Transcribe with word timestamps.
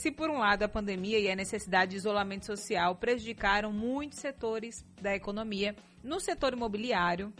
Se 0.00 0.10
por 0.10 0.30
um 0.30 0.38
lado 0.38 0.62
a 0.62 0.68
pandemia 0.68 1.18
e 1.18 1.30
a 1.30 1.36
necessidade 1.36 1.90
de 1.90 1.98
isolamento 1.98 2.46
social 2.46 2.94
prejudicaram 2.94 3.70
muitos 3.70 4.18
setores 4.18 4.82
da 4.98 5.14
economia, 5.14 5.76
no 6.02 6.18
setor 6.18 6.54
imobiliário, 6.54 7.30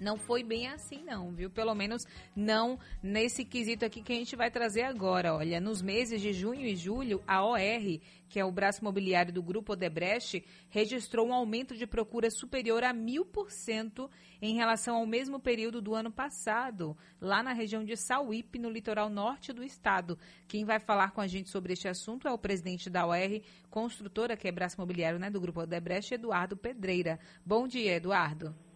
não 0.00 0.16
foi 0.16 0.42
bem 0.42 0.68
assim, 0.68 1.02
não, 1.04 1.32
viu? 1.32 1.50
Pelo 1.50 1.74
menos 1.74 2.04
não 2.34 2.78
nesse 3.02 3.44
quesito 3.44 3.84
aqui 3.84 4.02
que 4.02 4.12
a 4.12 4.16
gente 4.16 4.36
vai 4.36 4.50
trazer 4.50 4.82
agora. 4.82 5.34
Olha, 5.34 5.60
nos 5.60 5.82
meses 5.82 6.20
de 6.20 6.32
junho 6.32 6.64
e 6.64 6.76
julho, 6.76 7.22
a 7.26 7.44
OR, 7.44 8.00
que 8.28 8.38
é 8.38 8.44
o 8.44 8.52
braço 8.52 8.80
imobiliário 8.80 9.32
do 9.32 9.42
Grupo 9.42 9.72
Odebrecht, 9.72 10.44
registrou 10.68 11.28
um 11.28 11.34
aumento 11.34 11.76
de 11.76 11.86
procura 11.86 12.30
superior 12.30 12.84
a 12.84 12.92
mil 12.92 13.24
por 13.24 13.50
cento 13.50 14.10
em 14.40 14.54
relação 14.54 14.96
ao 14.96 15.06
mesmo 15.06 15.40
período 15.40 15.80
do 15.80 15.94
ano 15.94 16.12
passado, 16.12 16.96
lá 17.20 17.42
na 17.42 17.52
região 17.52 17.84
de 17.84 17.96
Sauípe, 17.96 18.58
no 18.58 18.70
litoral 18.70 19.08
norte 19.08 19.52
do 19.52 19.64
estado. 19.64 20.18
Quem 20.46 20.64
vai 20.64 20.78
falar 20.78 21.10
com 21.10 21.20
a 21.20 21.26
gente 21.26 21.48
sobre 21.48 21.72
este 21.72 21.88
assunto 21.88 22.28
é 22.28 22.32
o 22.32 22.38
presidente 22.38 22.88
da 22.88 23.06
OR, 23.06 23.42
construtora, 23.70 24.36
que 24.36 24.46
é 24.46 24.52
braço 24.52 24.76
imobiliário 24.76 25.18
né, 25.18 25.30
do 25.30 25.40
Grupo 25.40 25.62
Odebrecht, 25.62 26.14
Eduardo 26.14 26.56
Pedreira. 26.56 27.18
Bom 27.44 27.66
dia, 27.66 27.96
Eduardo. 27.96 28.67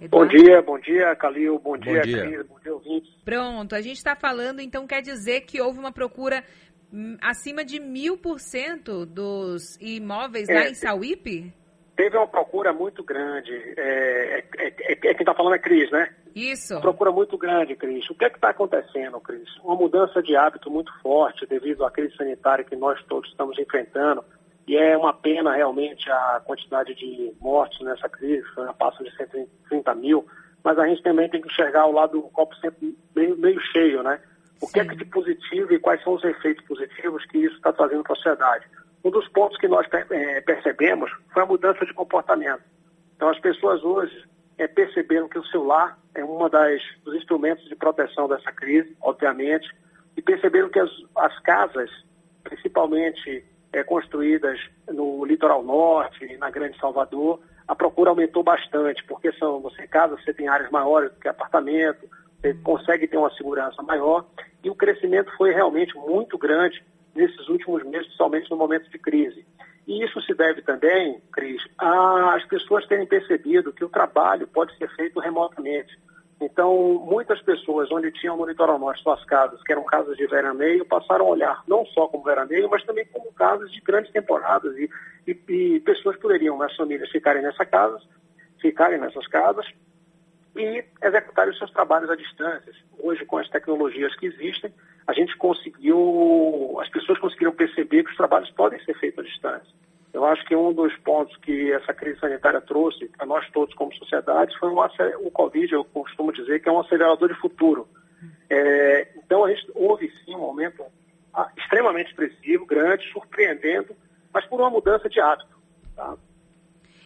Eduardo? 0.00 0.08
Bom 0.08 0.26
dia, 0.26 0.62
bom 0.62 0.78
dia, 0.78 1.16
Calil, 1.16 1.58
bom, 1.58 1.72
bom 1.72 1.78
dia, 1.78 2.00
dia. 2.02 2.22
Cris, 2.22 2.46
bom 2.46 2.60
dia, 2.60 2.74
ouvintes. 2.74 3.12
Pronto, 3.24 3.74
a 3.74 3.80
gente 3.80 3.96
está 3.96 4.14
falando, 4.14 4.60
então 4.60 4.86
quer 4.86 5.02
dizer 5.02 5.42
que 5.42 5.60
houve 5.60 5.78
uma 5.78 5.92
procura 5.92 6.44
hum, 6.92 7.16
acima 7.20 7.64
de 7.64 7.80
mil 7.80 8.16
por 8.16 8.38
cento 8.38 9.04
dos 9.04 9.76
imóveis 9.80 10.48
é, 10.48 10.54
lá 10.54 10.68
em 10.68 10.74
Sauípe? 10.74 11.52
Teve 11.96 12.16
uma 12.16 12.28
procura 12.28 12.72
muito 12.72 13.02
grande. 13.02 13.52
É, 13.76 14.38
é, 14.38 14.66
é, 14.68 14.92
é 14.92 14.96
quem 14.96 15.12
está 15.18 15.34
falando 15.34 15.54
é 15.54 15.58
Cris, 15.58 15.90
né? 15.90 16.14
Isso. 16.34 16.74
Uma 16.74 16.80
procura 16.80 17.10
muito 17.10 17.36
grande, 17.36 17.74
Cris. 17.74 18.08
O 18.08 18.14
que 18.14 18.24
é 18.24 18.30
que 18.30 18.36
está 18.36 18.50
acontecendo, 18.50 19.20
Cris? 19.20 19.48
Uma 19.64 19.74
mudança 19.74 20.22
de 20.22 20.36
hábito 20.36 20.70
muito 20.70 20.92
forte 21.00 21.44
devido 21.46 21.84
à 21.84 21.90
crise 21.90 22.14
sanitária 22.16 22.64
que 22.64 22.76
nós 22.76 23.02
todos 23.06 23.28
estamos 23.28 23.58
enfrentando 23.58 24.24
e 24.68 24.76
é 24.76 24.96
uma 24.98 25.14
pena 25.14 25.54
realmente 25.54 26.10
a 26.10 26.42
quantidade 26.44 26.94
de 26.94 27.32
mortes 27.40 27.80
nessa 27.80 28.06
crise, 28.06 28.44
passa 28.78 29.02
de 29.02 29.10
130 29.16 29.94
mil, 29.94 30.26
mas 30.62 30.78
a 30.78 30.86
gente 30.86 31.02
também 31.02 31.28
tem 31.30 31.40
que 31.40 31.48
enxergar 31.48 31.86
o 31.86 31.92
lado 31.92 32.20
do 32.20 32.28
copo 32.28 32.54
sempre 32.56 32.94
meio, 33.16 33.34
meio 33.38 33.58
cheio, 33.72 34.02
né? 34.02 34.20
O 34.60 34.66
Sim. 34.66 34.72
que 34.72 34.80
é 34.80 34.84
que 34.84 34.96
de 34.96 35.04
positivo 35.06 35.72
e 35.72 35.78
quais 35.78 36.02
são 36.02 36.12
os 36.12 36.22
efeitos 36.22 36.62
positivos 36.66 37.24
que 37.26 37.38
isso 37.38 37.56
está 37.56 37.72
trazendo 37.72 38.02
para 38.02 38.12
a 38.12 38.16
sociedade? 38.16 38.66
Um 39.02 39.10
dos 39.10 39.26
pontos 39.28 39.56
que 39.56 39.68
nós 39.68 39.86
é, 40.10 40.40
percebemos 40.42 41.10
foi 41.32 41.44
a 41.44 41.46
mudança 41.46 41.86
de 41.86 41.94
comportamento. 41.94 42.62
Então 43.16 43.30
as 43.30 43.38
pessoas 43.40 43.82
hoje 43.82 44.22
é, 44.58 44.68
perceberam 44.68 45.28
que 45.28 45.38
o 45.38 45.46
celular 45.46 45.98
é 46.14 46.22
um 46.22 46.38
dos 47.04 47.14
instrumentos 47.14 47.64
de 47.68 47.76
proteção 47.76 48.28
dessa 48.28 48.52
crise, 48.52 48.94
obviamente, 49.00 49.66
e 50.14 50.20
perceberam 50.20 50.68
que 50.68 50.80
as, 50.80 50.90
as 51.16 51.38
casas, 51.40 51.90
principalmente 52.42 53.44
é, 53.72 53.82
construídas 53.82 54.58
no 54.88 55.24
litoral 55.24 55.62
norte 55.62 56.36
na 56.38 56.50
Grande 56.50 56.78
Salvador, 56.78 57.40
a 57.66 57.74
procura 57.74 58.10
aumentou 58.10 58.42
bastante, 58.42 59.04
porque 59.04 59.30
são, 59.32 59.60
você 59.60 59.86
casa, 59.86 60.16
você 60.16 60.32
tem 60.32 60.48
áreas 60.48 60.70
maiores 60.70 61.12
do 61.12 61.20
que 61.20 61.28
apartamento, 61.28 62.08
você 62.40 62.54
consegue 62.54 63.06
ter 63.06 63.18
uma 63.18 63.32
segurança 63.34 63.82
maior, 63.82 64.24
e 64.64 64.70
o 64.70 64.74
crescimento 64.74 65.30
foi 65.36 65.52
realmente 65.52 65.94
muito 65.96 66.38
grande 66.38 66.82
nesses 67.14 67.48
últimos 67.48 67.82
meses, 67.84 68.06
principalmente 68.06 68.50
no 68.50 68.56
momento 68.56 68.88
de 68.90 68.98
crise. 68.98 69.44
E 69.86 70.04
isso 70.04 70.20
se 70.22 70.34
deve 70.34 70.62
também, 70.62 71.20
Cris, 71.32 71.62
às 71.78 72.44
pessoas 72.44 72.86
terem 72.86 73.06
percebido 73.06 73.72
que 73.72 73.84
o 73.84 73.88
trabalho 73.88 74.46
pode 74.46 74.76
ser 74.76 74.88
feito 74.94 75.18
remotamente. 75.18 75.98
Então, 76.40 77.04
muitas 77.04 77.42
pessoas 77.42 77.90
onde 77.90 78.12
tinham 78.12 78.36
no 78.36 78.46
litoral 78.46 78.78
norte 78.78 79.02
suas 79.02 79.24
casas, 79.24 79.60
que 79.64 79.72
eram 79.72 79.82
casas 79.84 80.16
de 80.16 80.26
veraneio, 80.26 80.86
passaram 80.86 81.26
a 81.26 81.30
olhar 81.30 81.64
não 81.66 81.84
só 81.86 82.06
como 82.06 82.22
veraneio, 82.22 82.68
mas 82.70 82.84
também 82.84 83.04
como 83.06 83.32
casas 83.32 83.70
de 83.72 83.80
grandes 83.80 84.12
temporadas. 84.12 84.76
E, 84.76 84.88
e, 85.26 85.32
e 85.48 85.80
pessoas 85.80 86.16
poderiam, 86.16 86.62
as 86.62 86.74
famílias, 86.76 87.10
ficarem 87.10 87.42
nessa 87.42 87.66
casa, 87.66 88.00
ficarem 88.60 89.00
nessas 89.00 89.26
casas 89.26 89.66
e 90.56 90.84
executarem 91.02 91.52
os 91.52 91.58
seus 91.58 91.72
trabalhos 91.72 92.08
à 92.08 92.14
distância. 92.14 92.72
Hoje, 93.00 93.24
com 93.24 93.38
as 93.38 93.48
tecnologias 93.48 94.14
que 94.16 94.26
existem, 94.26 94.72
a 95.08 95.12
gente 95.12 95.36
conseguiu, 95.36 96.78
as 96.80 96.88
pessoas 96.90 97.18
conseguiram 97.18 97.52
perceber 97.52 98.04
que 98.04 98.10
os 98.10 98.16
trabalhos 98.16 98.50
podem 98.50 98.82
ser 98.84 98.94
feitos 98.98 99.24
à 99.24 99.28
distância. 99.28 99.74
Eu 100.12 100.24
acho 100.24 100.44
que 100.46 100.56
um 100.56 100.72
dos 100.72 100.96
pontos 100.98 101.36
que 101.38 101.72
essa 101.72 101.92
crise 101.92 102.18
sanitária 102.18 102.60
trouxe 102.60 103.08
para 103.08 103.26
nós 103.26 103.48
todos 103.50 103.74
como 103.74 103.94
sociedade 103.94 104.56
foi 104.58 104.70
um, 104.70 104.78
o 105.26 105.30
Covid, 105.30 105.72
eu 105.72 105.84
costumo 105.84 106.32
dizer 106.32 106.60
que 106.60 106.68
é 106.68 106.72
um 106.72 106.80
acelerador 106.80 107.28
de 107.28 107.40
futuro. 107.40 107.86
É, 108.48 109.08
então, 109.16 109.44
a 109.44 109.50
gente, 109.50 109.70
houve 109.74 110.10
sim 110.24 110.34
um 110.34 110.42
aumento 110.42 110.82
ah, 111.34 111.50
extremamente 111.56 112.08
expressivo, 112.08 112.64
grande, 112.64 113.06
surpreendendo, 113.12 113.94
mas 114.32 114.46
por 114.46 114.60
uma 114.60 114.70
mudança 114.70 115.08
de 115.08 115.20
hábito. 115.20 115.58
Tá? 115.94 116.16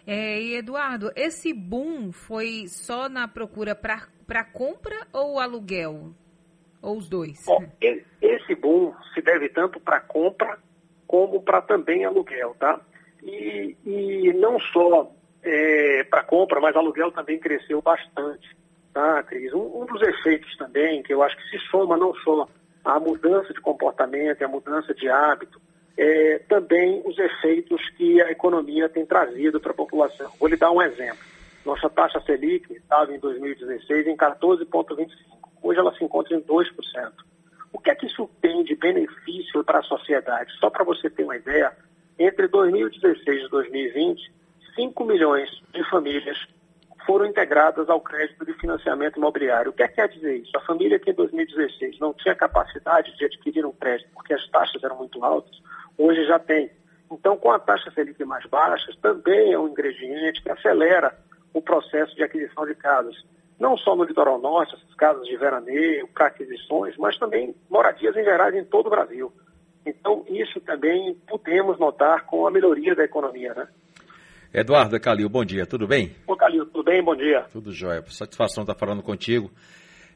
É, 0.06 0.40
e 0.40 0.56
Eduardo, 0.56 1.10
esse 1.16 1.52
boom 1.52 2.12
foi 2.12 2.66
só 2.68 3.08
na 3.08 3.26
procura 3.26 3.74
para 3.74 4.44
compra 4.44 5.06
ou 5.12 5.38
aluguel? 5.38 6.14
Ou 6.80 6.96
os 6.96 7.08
dois? 7.08 7.44
Bom, 7.46 7.64
esse 8.20 8.54
boom 8.56 8.92
se 9.14 9.22
deve 9.22 9.48
tanto 9.48 9.78
para 9.78 10.00
compra 10.00 10.58
como 11.12 11.42
para 11.42 11.60
também 11.60 12.06
aluguel, 12.06 12.56
tá? 12.58 12.80
E, 13.22 13.76
e 13.84 14.32
não 14.32 14.58
só 14.58 15.12
é, 15.42 16.04
para 16.04 16.24
compra, 16.24 16.58
mas 16.58 16.74
aluguel 16.74 17.12
também 17.12 17.38
cresceu 17.38 17.82
bastante, 17.82 18.56
tá, 18.94 19.22
Cris? 19.24 19.52
Um, 19.52 19.82
um, 19.82 19.84
dos 19.84 20.00
efeitos 20.00 20.56
também, 20.56 21.02
que 21.02 21.12
eu 21.12 21.22
acho 21.22 21.36
que 21.36 21.50
se 21.50 21.58
soma 21.66 21.98
não 21.98 22.14
só 22.14 22.48
à 22.82 22.98
mudança 22.98 23.52
de 23.52 23.60
comportamento 23.60 24.42
à 24.42 24.48
mudança 24.48 24.94
de 24.94 25.06
hábito, 25.06 25.60
é, 25.98 26.38
também 26.48 27.02
os 27.04 27.18
efeitos 27.18 27.86
que 27.90 28.22
a 28.22 28.30
economia 28.30 28.88
tem 28.88 29.04
trazido 29.04 29.60
para 29.60 29.72
a 29.72 29.76
população. 29.76 30.32
Vou 30.40 30.48
lhe 30.48 30.56
dar 30.56 30.70
um 30.70 30.80
exemplo. 30.80 31.22
Nossa 31.62 31.90
taxa 31.90 32.22
Selic 32.22 32.72
estava 32.72 33.14
em 33.14 33.18
2016 33.18 34.06
em 34.06 34.16
14,25. 34.16 35.08
Hoje 35.62 35.78
ela 35.78 35.94
se 35.94 36.02
encontra 36.02 36.34
em 36.34 36.40
2%. 36.40 37.12
O 37.72 37.78
que 37.78 37.90
é 37.90 37.94
que 37.94 38.06
isso 38.06 38.28
tem 38.40 38.62
de 38.64 38.74
benefício 38.74 39.64
para 39.64 39.78
a 39.78 39.82
sociedade? 39.82 40.52
Só 40.58 40.70
para 40.70 40.84
você 40.84 41.08
ter 41.08 41.24
uma 41.24 41.36
ideia, 41.36 41.76
entre 42.18 42.46
2016 42.46 43.44
e 43.44 43.48
2020, 43.48 44.32
5 44.74 45.04
milhões 45.04 45.48
de 45.72 45.82
famílias 45.90 46.38
foram 47.06 47.26
integradas 47.26 47.88
ao 47.88 48.00
crédito 48.00 48.44
de 48.44 48.52
financiamento 48.54 49.16
imobiliário. 49.16 49.70
O 49.70 49.74
que, 49.74 49.82
é 49.82 49.88
que 49.88 49.96
quer 49.96 50.08
dizer 50.08 50.36
isso? 50.36 50.56
A 50.56 50.60
família 50.60 50.98
que 50.98 51.10
em 51.10 51.14
2016 51.14 51.98
não 51.98 52.12
tinha 52.14 52.34
capacidade 52.34 53.16
de 53.16 53.24
adquirir 53.24 53.66
um 53.66 53.72
crédito 53.72 54.10
porque 54.14 54.34
as 54.34 54.46
taxas 54.48 54.82
eram 54.82 54.98
muito 54.98 55.24
altas, 55.24 55.60
hoje 55.98 56.24
já 56.26 56.38
tem. 56.38 56.70
Então, 57.10 57.36
com 57.36 57.50
a 57.50 57.58
taxa 57.58 57.90
Selic 57.90 58.24
mais 58.24 58.46
baixa, 58.46 58.90
também 59.02 59.52
é 59.52 59.58
um 59.58 59.68
ingrediente 59.68 60.42
que 60.42 60.50
acelera 60.50 61.14
o 61.52 61.60
processo 61.60 62.14
de 62.14 62.22
aquisição 62.22 62.66
de 62.66 62.74
casas. 62.74 63.16
Não 63.58 63.76
só 63.76 63.94
no 63.94 64.04
litoral 64.04 64.40
norte, 64.40 64.74
essas 64.74 64.94
casas 64.94 65.26
de 65.26 65.36
veraneio, 65.36 66.08
aquisições, 66.16 66.96
mas 66.96 67.18
também 67.18 67.54
moradias 67.70 68.16
em 68.16 68.24
gerais 68.24 68.54
em 68.54 68.64
todo 68.64 68.86
o 68.86 68.90
Brasil. 68.90 69.32
Então, 69.84 70.24
isso 70.28 70.60
também 70.60 71.14
podemos 71.28 71.78
notar 71.78 72.24
com 72.26 72.46
a 72.46 72.50
melhoria 72.50 72.94
da 72.94 73.04
economia, 73.04 73.52
né? 73.54 73.68
Eduardo 74.54 75.00
Calil, 75.00 75.28
bom 75.28 75.44
dia, 75.44 75.66
tudo 75.66 75.86
bem? 75.86 76.14
Ô 76.26 76.36
Calil, 76.36 76.66
tudo 76.66 76.84
bem? 76.84 77.02
Bom 77.02 77.16
dia. 77.16 77.46
Tudo 77.50 77.72
jóia, 77.72 78.04
satisfação 78.08 78.62
estar 78.62 78.74
falando 78.74 79.02
contigo. 79.02 79.50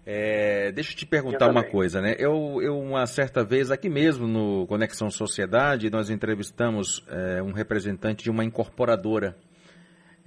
É, 0.05 0.71
deixa 0.71 0.93
eu 0.93 0.97
te 0.97 1.05
perguntar 1.05 1.47
eu 1.47 1.51
uma 1.51 1.65
coisa, 1.65 2.01
né? 2.01 2.15
Eu, 2.17 2.61
eu, 2.63 2.79
uma 2.79 3.07
certa 3.07 3.43
vez, 3.43 3.73
aqui 3.73 3.89
mesmo 3.89 4.29
no 4.29 4.65
Conexão 4.69 5.11
Sociedade, 5.11 5.91
nós 5.91 6.11
entrevistamos 6.11 7.05
é, 7.09 7.43
um 7.43 7.51
representante 7.51 8.23
de 8.23 8.31
uma 8.31 8.45
incorporadora 8.45 9.35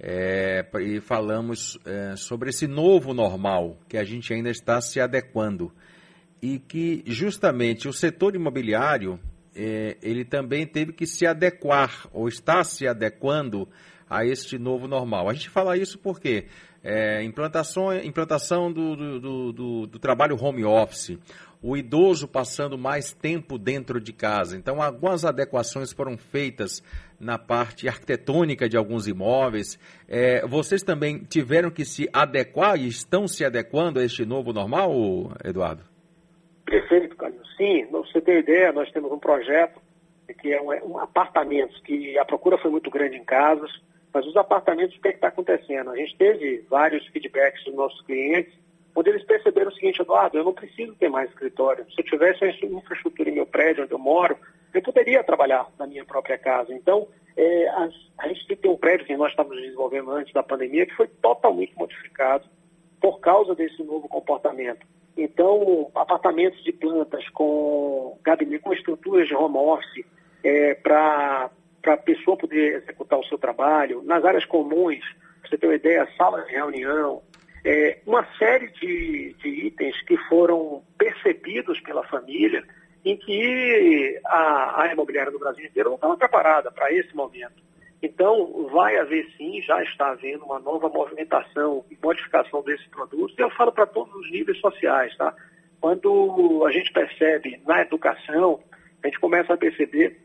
é, 0.02 0.64
e 0.80 0.98
falamos 1.00 1.78
é, 1.84 2.16
sobre 2.16 2.48
esse 2.48 2.66
novo 2.66 3.12
normal 3.12 3.78
que 3.86 3.98
a 3.98 4.04
gente 4.04 4.32
ainda 4.32 4.48
está 4.48 4.80
se 4.80 4.98
adequando 4.98 5.70
e 6.40 6.58
que 6.58 7.04
justamente 7.06 7.86
o 7.86 7.92
setor 7.92 8.34
imobiliário 8.34 9.20
é, 9.54 9.98
ele 10.02 10.24
também 10.24 10.66
teve 10.66 10.94
que 10.94 11.06
se 11.06 11.26
adequar 11.26 12.08
ou 12.12 12.28
está 12.28 12.64
se 12.64 12.88
adequando 12.88 13.68
a 14.08 14.24
este 14.24 14.58
novo 14.58 14.88
normal. 14.88 15.28
A 15.28 15.34
gente 15.34 15.50
fala 15.50 15.76
isso 15.76 15.98
porque 15.98 16.46
é, 16.82 17.22
implantação, 17.22 17.94
implantação 17.94 18.72
do, 18.72 18.96
do, 18.96 19.52
do, 19.52 19.86
do, 19.86 19.98
trabalho 19.98 20.36
home 20.42 20.64
office, 20.64 21.18
o 21.62 21.76
idoso 21.76 22.26
passando 22.26 22.78
mais 22.78 23.12
tempo 23.12 23.58
dentro 23.58 24.00
de 24.00 24.12
casa. 24.12 24.56
Então, 24.56 24.82
algumas 24.82 25.24
adequações 25.24 25.92
foram 25.92 26.16
feitas 26.16 26.82
na 27.18 27.38
parte 27.38 27.86
arquitetônica 27.86 28.68
de 28.68 28.76
alguns 28.76 29.06
imóveis. 29.06 29.78
É, 30.08 30.46
vocês 30.46 30.82
também 30.82 31.18
tiveram 31.18 31.70
que 31.70 31.84
se 31.84 32.08
adequar 32.12 32.78
e 32.78 32.88
estão 32.88 33.28
se 33.28 33.44
adequando 33.44 34.00
a 34.00 34.04
este 34.04 34.24
novo 34.24 34.52
normal, 34.52 34.90
Eduardo? 35.44 35.82
Perfeito, 36.64 37.14
Carlos. 37.16 37.40
Sim, 37.56 37.86
para 37.90 38.00
você 38.00 38.20
ter 38.22 38.38
ideia, 38.38 38.72
nós 38.72 38.90
temos 38.90 39.12
um 39.12 39.18
projeto 39.18 39.80
que 40.40 40.52
é 40.52 40.62
um, 40.62 40.92
um 40.92 40.98
apartamentos, 40.98 41.78
que 41.82 42.16
a 42.16 42.24
procura 42.24 42.56
foi 42.58 42.70
muito 42.70 42.88
grande 42.88 43.16
em 43.16 43.24
casas, 43.24 43.70
mas 44.12 44.26
os 44.26 44.36
apartamentos, 44.36 44.96
o 44.96 45.00
que 45.00 45.08
é 45.08 45.12
está 45.12 45.28
acontecendo? 45.28 45.90
A 45.90 45.96
gente 45.96 46.16
teve 46.16 46.64
vários 46.68 47.06
feedbacks 47.08 47.64
dos 47.64 47.74
nossos 47.74 48.00
clientes, 48.02 48.52
onde 48.94 49.10
eles 49.10 49.24
perceberam 49.24 49.70
o 49.70 49.74
seguinte, 49.74 50.02
Eduardo, 50.02 50.36
eu 50.36 50.44
não 50.44 50.52
preciso 50.52 50.94
ter 50.96 51.08
mais 51.08 51.30
escritório. 51.30 51.86
Se 51.92 52.00
eu 52.00 52.04
tivesse 52.04 52.44
a 52.44 52.48
infraestrutura 52.48 53.30
em 53.30 53.34
meu 53.34 53.46
prédio 53.46 53.84
onde 53.84 53.92
eu 53.92 53.98
moro, 53.98 54.36
eu 54.74 54.82
poderia 54.82 55.22
trabalhar 55.22 55.66
na 55.78 55.86
minha 55.86 56.04
própria 56.04 56.36
casa. 56.36 56.74
Então, 56.74 57.06
é, 57.36 57.68
as, 57.68 57.94
a 58.18 58.28
gente 58.28 58.56
tem 58.56 58.70
um 58.70 58.76
prédio 58.76 59.06
que 59.06 59.16
nós 59.16 59.30
estávamos 59.30 59.60
desenvolvendo 59.62 60.10
antes 60.10 60.32
da 60.32 60.42
pandemia 60.42 60.86
que 60.86 60.94
foi 60.94 61.06
totalmente 61.06 61.76
modificado 61.76 62.44
por 63.00 63.20
causa 63.20 63.54
desse 63.54 63.82
novo 63.82 64.08
comportamento. 64.08 64.86
Então, 65.16 65.90
apartamentos 65.94 66.62
de 66.64 66.72
plantas 66.72 67.28
com 67.30 68.18
gabinete, 68.22 68.62
com 68.62 68.72
estruturas 68.72 69.26
de 69.26 69.34
home 69.34 69.56
office 69.56 70.04
é, 70.44 70.74
para 70.74 71.50
a 71.84 71.96
pessoa 71.96 72.36
poder 72.36 72.82
executar 72.82 73.18
o 73.18 73.24
seu 73.24 73.38
trabalho, 73.38 74.02
nas 74.02 74.24
áreas 74.24 74.44
comuns, 74.44 75.04
você 75.44 75.56
ter 75.56 75.66
uma 75.66 75.74
ideia, 75.74 76.08
salas 76.16 76.46
de 76.46 76.52
reunião, 76.52 77.22
é, 77.64 77.98
uma 78.06 78.26
série 78.38 78.68
de, 78.72 79.34
de 79.38 79.48
itens 79.66 80.00
que 80.02 80.16
foram 80.28 80.82
percebidos 80.96 81.80
pela 81.80 82.06
família 82.06 82.64
em 83.04 83.16
que 83.16 84.20
a, 84.24 84.82
a 84.82 84.92
imobiliária 84.92 85.32
do 85.32 85.38
Brasil 85.38 85.64
inteiro 85.64 85.90
não 85.90 85.96
estava 85.96 86.16
preparada 86.16 86.70
para 86.70 86.92
esse 86.92 87.14
momento. 87.14 87.70
Então, 88.02 88.68
vai 88.72 88.96
haver 88.96 89.26
sim, 89.36 89.60
já 89.62 89.82
está 89.82 90.10
havendo 90.10 90.44
uma 90.44 90.58
nova 90.58 90.88
movimentação 90.88 91.84
e 91.90 91.98
modificação 92.02 92.62
desses 92.62 92.86
produtos, 92.88 93.36
e 93.38 93.42
eu 93.42 93.50
falo 93.50 93.72
para 93.72 93.86
todos 93.86 94.14
os 94.14 94.30
níveis 94.30 94.58
sociais, 94.58 95.14
tá? 95.16 95.34
Quando 95.80 96.64
a 96.66 96.72
gente 96.72 96.92
percebe 96.92 97.60
na 97.66 97.82
educação, 97.82 98.60
a 99.02 99.06
gente 99.06 99.20
começa 99.20 99.52
a 99.52 99.56
perceber 99.56 100.18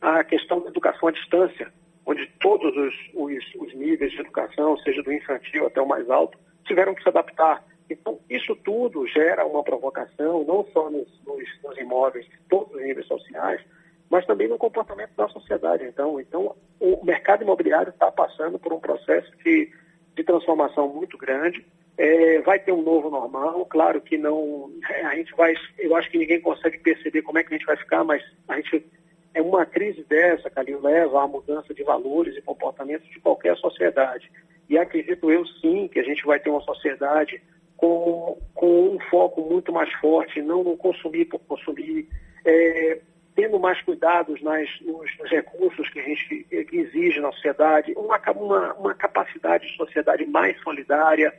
a 0.00 0.24
questão 0.24 0.60
da 0.60 0.68
educação 0.68 1.08
à 1.08 1.12
distância, 1.12 1.72
onde 2.06 2.26
todos 2.40 2.74
os, 2.76 2.94
os, 3.14 3.54
os 3.56 3.74
níveis 3.74 4.12
de 4.12 4.20
educação, 4.20 4.76
seja 4.78 5.02
do 5.02 5.12
infantil 5.12 5.66
até 5.66 5.80
o 5.80 5.86
mais 5.86 6.08
alto, 6.08 6.38
tiveram 6.64 6.94
que 6.94 7.02
se 7.02 7.08
adaptar. 7.08 7.64
Então, 7.88 8.20
isso 8.30 8.54
tudo 8.56 9.06
gera 9.08 9.44
uma 9.44 9.64
provocação, 9.64 10.44
não 10.44 10.64
só 10.72 10.88
nos, 10.88 11.08
nos, 11.24 11.44
nos 11.62 11.78
imóveis 11.78 12.26
todos 12.48 12.74
os 12.74 12.82
níveis 12.82 13.06
sociais, 13.06 13.60
mas 14.08 14.24
também 14.26 14.48
no 14.48 14.58
comportamento 14.58 15.14
da 15.16 15.28
sociedade. 15.28 15.84
Então, 15.84 16.20
então 16.20 16.56
o 16.78 17.04
mercado 17.04 17.42
imobiliário 17.42 17.90
está 17.90 18.10
passando 18.10 18.58
por 18.58 18.72
um 18.72 18.80
processo 18.80 19.30
de, 19.44 19.72
de 20.16 20.24
transformação 20.24 20.88
muito 20.88 21.18
grande. 21.18 21.64
É, 21.98 22.40
vai 22.40 22.58
ter 22.58 22.72
um 22.72 22.82
novo 22.82 23.10
normal, 23.10 23.66
claro 23.66 24.00
que 24.00 24.16
não, 24.16 24.72
é, 24.88 25.04
a 25.04 25.14
gente 25.16 25.34
vai, 25.36 25.52
eu 25.78 25.94
acho 25.96 26.10
que 26.10 26.16
ninguém 26.16 26.40
consegue 26.40 26.78
perceber 26.78 27.20
como 27.20 27.38
é 27.38 27.44
que 27.44 27.52
a 27.52 27.58
gente 27.58 27.66
vai 27.66 27.76
ficar, 27.76 28.02
mas 28.04 28.22
a 28.48 28.56
gente 28.56 28.86
é 29.34 29.40
uma 29.40 29.64
crise 29.64 30.04
dessa, 30.04 30.50
Calil, 30.50 30.80
leva 30.80 31.22
à 31.22 31.26
mudança 31.26 31.72
de 31.72 31.82
valores 31.82 32.36
e 32.36 32.42
comportamentos 32.42 33.08
de 33.08 33.20
qualquer 33.20 33.56
sociedade. 33.56 34.30
E 34.68 34.78
acredito 34.78 35.30
eu 35.30 35.44
sim 35.46 35.88
que 35.88 35.98
a 35.98 36.02
gente 36.02 36.24
vai 36.24 36.38
ter 36.38 36.50
uma 36.50 36.60
sociedade 36.62 37.40
com, 37.76 38.38
com 38.54 38.94
um 38.94 39.00
foco 39.10 39.40
muito 39.42 39.72
mais 39.72 39.92
forte, 39.94 40.42
não 40.42 40.62
no 40.62 40.76
consumir 40.76 41.24
por 41.24 41.38
consumir, 41.40 42.08
é, 42.44 43.00
tendo 43.34 43.58
mais 43.58 43.80
cuidados 43.82 44.42
nas, 44.42 44.68
nos, 44.82 45.10
nos, 45.18 45.30
recursos 45.30 45.88
que 45.88 45.98
a 45.98 46.02
gente 46.02 46.44
que 46.68 46.76
exige 46.76 47.20
na 47.20 47.32
sociedade, 47.32 47.94
uma, 47.96 48.20
uma, 48.32 48.74
uma 48.74 48.94
capacidade 48.94 49.66
de 49.66 49.76
sociedade 49.76 50.26
mais 50.26 50.60
solidária, 50.60 51.32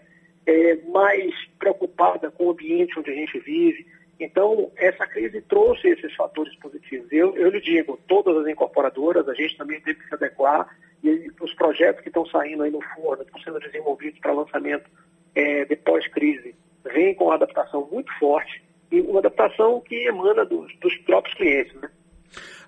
é, 0.45 0.75
mais 0.87 1.33
preocupada 1.59 2.31
com 2.31 2.45
o 2.45 2.51
ambiente 2.51 2.97
onde 2.97 3.11
a 3.11 3.15
gente 3.15 3.37
vive. 3.39 3.85
Então, 4.23 4.71
essa 4.77 5.07
crise 5.07 5.41
trouxe 5.41 5.87
esses 5.89 6.15
fatores 6.15 6.55
positivos. 6.59 7.11
Eu, 7.11 7.35
eu 7.35 7.49
lhe 7.49 7.59
digo, 7.59 7.99
todas 8.07 8.37
as 8.37 8.47
incorporadoras, 8.47 9.27
a 9.27 9.33
gente 9.33 9.57
também 9.57 9.81
teve 9.81 9.99
que 9.99 10.07
se 10.07 10.13
adequar 10.13 10.69
e 11.03 11.31
os 11.41 11.51
projetos 11.55 12.01
que 12.03 12.09
estão 12.09 12.23
saindo 12.27 12.61
aí 12.61 12.69
no 12.69 12.79
forno, 12.95 13.23
estão 13.23 13.41
sendo 13.41 13.59
desenvolvidos 13.59 14.19
para 14.19 14.31
lançamento 14.31 14.87
é, 15.33 15.65
de 15.65 15.75
pós-crise, 15.75 16.53
vêm 16.93 17.15
com 17.15 17.25
uma 17.25 17.33
adaptação 17.33 17.87
muito 17.91 18.11
forte 18.19 18.63
e 18.91 19.01
uma 19.01 19.19
adaptação 19.19 19.81
que 19.81 20.07
emana 20.07 20.45
dos, 20.45 20.71
dos 20.79 20.95
próprios 20.99 21.35
clientes. 21.35 21.73
Né? 21.81 21.89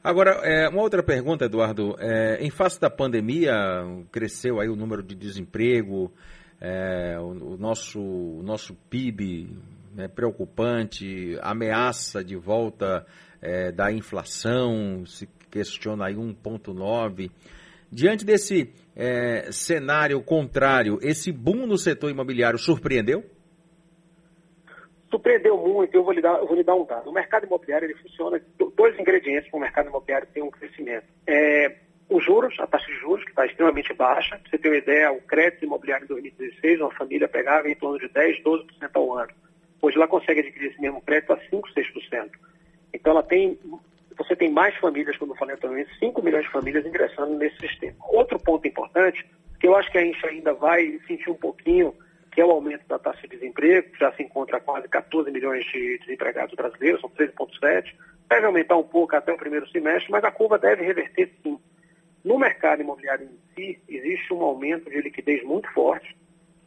Agora, 0.03 0.31
é, 0.43 0.67
uma 0.69 0.81
outra 0.81 1.03
pergunta, 1.03 1.45
Eduardo. 1.45 1.95
É, 1.99 2.43
em 2.43 2.49
face 2.49 2.81
da 2.81 2.89
pandemia, 2.89 3.53
cresceu 4.11 4.59
aí 4.59 4.69
o 4.69 4.75
número 4.75 5.03
de 5.03 5.13
desemprego, 5.13 6.11
é, 6.59 7.19
o, 7.19 7.57
nosso, 7.57 8.01
o 8.01 8.41
nosso 8.41 8.73
PIB 8.89 9.49
é 9.97 10.07
preocupante, 10.07 11.37
ameaça 11.41 12.23
de 12.23 12.35
volta 12.35 13.05
é, 13.41 13.71
da 13.71 13.91
inflação, 13.91 15.05
se 15.05 15.27
questiona 15.51 16.07
aí 16.07 16.15
1,9%. 16.15 17.29
Diante 17.91 18.25
desse 18.25 18.73
é, 18.95 19.51
cenário 19.51 20.19
contrário, 20.23 20.97
esse 21.01 21.31
boom 21.31 21.67
no 21.67 21.77
setor 21.77 22.09
imobiliário 22.09 22.57
surpreendeu? 22.57 23.23
Surpreendeu 25.11 25.55
muito, 25.57 25.93
eu 25.93 26.03
vou 26.03 26.11
lhe 26.11 26.21
dar, 26.21 26.39
vou 26.39 26.55
lhe 26.55 26.63
dar 26.63 26.73
um 26.73 26.85
dado. 26.85 27.07
O 27.07 27.13
mercado 27.13 27.45
imobiliário 27.45 27.85
ele 27.85 27.95
funciona, 27.99 28.41
dois 28.75 28.99
ingredientes 28.99 29.47
para 29.51 29.57
o 29.57 29.61
mercado 29.61 29.89
imobiliário 29.89 30.27
ter 30.33 30.41
um 30.41 30.49
crescimento. 30.49 31.05
É, 31.27 31.83
os 32.09 32.23
juros, 32.25 32.59
a 32.59 32.65
taxa 32.65 32.87
de 32.87 32.99
juros, 32.99 33.23
que 33.23 33.29
está 33.29 33.45
extremamente 33.45 33.93
baixa. 33.93 34.37
Pra 34.37 34.49
você 34.49 34.57
ter 34.57 34.69
uma 34.69 34.77
ideia, 34.77 35.11
o 35.11 35.21
crédito 35.21 35.65
imobiliário 35.65 36.05
em 36.05 36.07
2016, 36.07 36.81
uma 36.81 36.91
família 36.95 37.27
pegava 37.27 37.69
em 37.69 37.75
torno 37.75 37.99
de 37.99 38.07
10, 38.07 38.43
12% 38.43 38.65
ao 38.93 39.17
ano. 39.17 39.31
Hoje 39.83 39.97
ela 39.97 40.07
consegue 40.07 40.39
adquirir 40.39 40.71
esse 40.71 40.79
mesmo 40.79 41.01
crédito 41.01 41.33
a 41.33 41.37
5, 41.49 41.69
6%. 41.73 42.29
Então 42.93 43.11
ela 43.11 43.21
tem 43.21 43.59
você 44.17 44.33
tem 44.33 44.49
mais 44.49 44.73
famílias, 44.77 45.17
como 45.17 45.33
eu 45.33 45.35
falei 45.35 45.55
anteriormente, 45.55 45.89
5 45.99 46.21
milhões 46.21 46.45
de 46.45 46.51
famílias 46.51 46.85
ingressando 46.85 47.35
nesse 47.35 47.57
sistema. 47.57 47.97
Outro 48.09 48.39
ponto 48.39 48.65
importante, 48.65 49.25
que 49.59 49.67
eu 49.67 49.75
acho 49.75 49.91
que 49.91 49.97
a 49.97 50.05
gente 50.05 50.25
ainda 50.25 50.53
vai 50.53 50.99
sentir 51.05 51.29
um 51.29 51.35
pouquinho, 51.35 51.93
que 52.31 52.39
é 52.39 52.45
o 52.45 52.51
aumento 52.51 52.87
da 52.87 52.97
taxa 52.97 53.27
de 53.27 53.35
desemprego, 53.35 53.89
já 53.99 54.13
se 54.13 54.23
encontra 54.23 54.61
quase 54.61 54.87
14 54.87 55.29
milhões 55.31 55.65
de 55.65 55.97
desempregados 55.97 56.55
brasileiros, 56.55 57.01
são 57.01 57.09
13,7. 57.09 57.93
Deve 58.29 58.45
aumentar 58.45 58.77
um 58.77 58.83
pouco 58.83 59.15
até 59.15 59.33
o 59.33 59.37
primeiro 59.37 59.67
semestre, 59.69 60.11
mas 60.11 60.23
a 60.23 60.31
curva 60.31 60.57
deve 60.57 60.85
reverter 60.85 61.29
sim. 61.43 61.59
No 62.23 62.39
mercado 62.39 62.81
imobiliário 62.81 63.25
em 63.25 63.37
si, 63.53 63.79
existe 63.89 64.33
um 64.33 64.43
aumento 64.43 64.89
de 64.89 65.01
liquidez 65.01 65.43
muito 65.43 65.69
forte, 65.73 66.15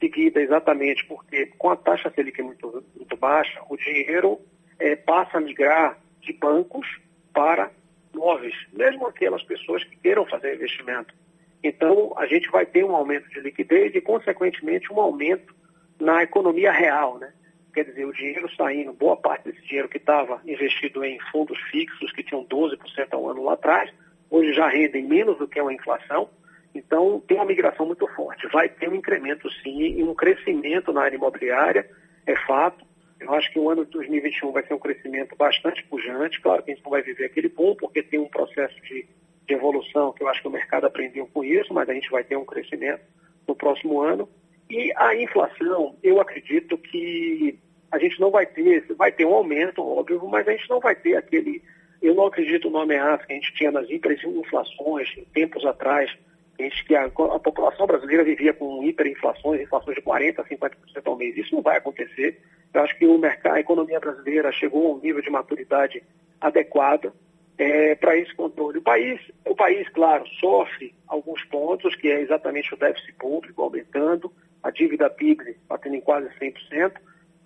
seguida 0.01 0.41
exatamente 0.41 1.05
porque 1.07 1.47
com 1.59 1.71
a 1.71 1.77
taxa 1.77 2.11
Selic 2.15 2.43
muito, 2.43 2.85
muito 2.95 3.17
baixa, 3.17 3.61
o 3.69 3.77
dinheiro 3.77 4.39
é, 4.79 4.97
passa 4.97 5.39
a 5.39 5.41
migrar 5.41 5.99
de 6.21 6.33
bancos 6.33 6.87
para 7.33 7.71
móveis, 8.15 8.55
mesmo 8.73 9.07
aquelas 9.07 9.43
pessoas 9.43 9.85
que 9.85 9.97
queiram 9.97 10.27
fazer 10.27 10.55
investimento. 10.55 11.15
Então, 11.63 12.13
a 12.17 12.27
gente 12.27 12.51
vai 12.51 12.65
ter 12.65 12.85
um 12.85 12.95
aumento 12.95 13.29
de 13.31 13.41
liquidez 13.41 13.95
e, 13.95 14.01
consequentemente, 14.01 14.93
um 14.93 15.01
aumento 15.01 15.55
na 16.01 16.23
economia 16.23 16.73
real, 16.73 17.19
né? 17.19 17.33
Quer 17.75 17.85
dizer, 17.85 18.07
o 18.07 18.13
dinheiro 18.13 18.49
saindo, 18.55 18.93
boa 18.93 19.17
parte 19.17 19.45
desse 19.51 19.67
dinheiro 19.67 19.89
que 19.89 19.99
estava 19.99 20.41
investido 20.47 21.05
em 21.05 21.19
fundos 21.31 21.59
fixos, 21.71 22.13
que 22.13 22.23
tinham 22.23 22.45
12% 22.45 22.79
ao 23.13 23.29
ano 23.29 23.43
lá 23.43 23.55
atrás, 23.55 23.93
hoje 24.31 24.53
já 24.55 24.69
rendem 24.69 25.05
menos 25.05 25.37
do 25.39 25.47
que 25.47 25.61
uma 25.61 25.73
inflação. 25.73 26.29
Então, 26.77 27.23
tem 27.27 27.37
uma 27.37 27.47
migração 27.47 27.87
muito 27.87 28.07
forte. 28.09 28.47
Vai 28.49 28.69
ter 28.69 28.89
um 28.89 28.95
incremento, 28.95 29.51
sim, 29.63 29.99
e 29.99 30.03
um 30.03 30.15
crescimento 30.15 30.93
na 30.93 31.03
área 31.03 31.17
imobiliária, 31.17 31.89
é 32.27 32.37
fato. 32.47 32.85
Eu 33.19 33.33
acho 33.33 33.51
que 33.51 33.59
o 33.59 33.71
ano 33.71 33.85
de 33.85 33.91
2021 33.93 34.53
vai 34.53 34.67
ser 34.67 34.75
um 34.75 34.79
crescimento 34.79 35.35
bastante 35.37 35.83
pujante. 35.85 36.41
Claro 36.41 36.63
que 36.63 36.71
a 36.71 36.75
gente 36.75 36.85
não 36.85 36.91
vai 36.91 37.03
viver 37.03 37.25
aquele 37.25 37.49
boom, 37.49 37.75
porque 37.75 38.03
tem 38.03 38.21
um 38.21 38.29
processo 38.29 38.75
de, 38.83 39.07
de 39.47 39.55
evolução 39.55 40.13
que 40.13 40.23
eu 40.23 40.29
acho 40.29 40.43
que 40.43 40.49
o 40.49 40.51
mercado 40.51 40.87
aprendeu 40.87 41.27
com 41.33 41.43
isso, 41.43 41.73
mas 41.73 41.89
a 41.89 41.95
gente 41.95 42.11
vai 42.11 42.23
ter 42.23 42.37
um 42.37 42.45
crescimento 42.45 43.03
no 43.49 43.55
próximo 43.55 44.03
ano. 44.03 44.29
E 44.69 44.93
a 44.97 45.15
inflação, 45.15 45.97
eu 46.03 46.21
acredito 46.21 46.77
que 46.77 47.59
a 47.91 47.99
gente 47.99 48.21
não 48.21 48.31
vai 48.31 48.45
ter, 48.45 48.85
vai 48.95 49.13
ter 49.13 49.25
um 49.25 49.35
aumento, 49.35 49.83
óbvio, 49.83 50.27
mas 50.29 50.47
a 50.47 50.53
gente 50.53 50.69
não 50.69 50.81
vai 50.81 50.95
ter 50.95 51.17
aquele. 51.17 51.63
Eu 52.03 52.15
não 52.15 52.27
acredito 52.27 52.69
no 52.69 52.79
ameaça 52.79 53.25
que 53.25 53.33
a 53.33 53.37
gente 53.37 53.55
tinha 53.55 53.71
nas 53.71 53.89
hiperinflações 53.89 55.09
tempos 55.33 55.65
atrás, 55.65 56.11
gente, 56.59 56.85
que 56.85 56.95
a, 56.95 57.05
a 57.05 57.39
população 57.39 57.87
brasileira 57.87 58.25
vivia 58.25 58.53
com 58.53 58.83
hiperinflações, 58.83 59.61
inflações 59.61 59.97
de 59.97 60.03
40%, 60.03 60.47
50% 60.47 60.71
ao 61.05 61.17
mês. 61.17 61.37
Isso 61.37 61.55
não 61.55 61.63
vai 61.63 61.77
acontecer. 61.77 62.41
Eu 62.73 62.83
acho 62.83 62.97
que 62.99 63.07
o 63.07 63.19
mercado, 63.19 63.55
a 63.55 63.61
economia 63.61 64.01
brasileira 64.01 64.53
chegou 64.53 64.87
a 64.87 64.97
um 64.97 65.01
nível 65.01 65.23
de 65.23 65.31
maturidade 65.31 66.03
adequado 66.41 67.13
é, 67.59 67.95
para 67.95 68.17
esse 68.17 68.35
controle. 68.35 68.79
O 68.79 68.83
país, 68.83 69.21
o 69.45 69.55
país, 69.55 69.89
claro, 69.91 70.27
sofre 70.41 70.95
alguns 71.07 71.43
pontos, 71.45 71.95
que 71.97 72.09
é 72.09 72.21
exatamente 72.21 72.73
o 72.75 72.77
déficit 72.77 73.13
público 73.15 73.63
aumentando, 73.63 74.33
a 74.63 74.71
dívida 74.71 75.09
PIB 75.09 75.57
batendo 75.69 75.97
em 75.97 76.01
quase 76.01 76.29
100%, 76.39 76.93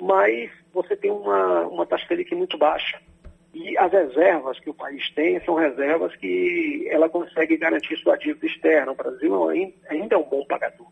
mas 0.02 0.50
você 0.72 0.96
tem 0.96 1.10
uma, 1.10 1.66
uma 1.66 1.86
taxa 1.86 2.06
Selic 2.06 2.34
muito 2.34 2.56
baixa. 2.56 3.00
E 3.52 3.76
as 3.78 3.90
reservas 3.90 4.60
que 4.60 4.70
o 4.70 4.74
país 4.74 5.10
tem 5.10 5.40
são 5.44 5.54
reservas 5.54 6.14
que 6.16 6.86
ela 6.90 7.08
consegue 7.08 7.56
garantir 7.56 7.96
sua 7.96 8.16
dívida 8.16 8.46
externa. 8.46 8.92
O 8.92 8.96
Brasil 8.96 9.48
ainda 9.48 10.14
é 10.14 10.18
um 10.18 10.28
bom 10.28 10.44
pagador. 10.44 10.86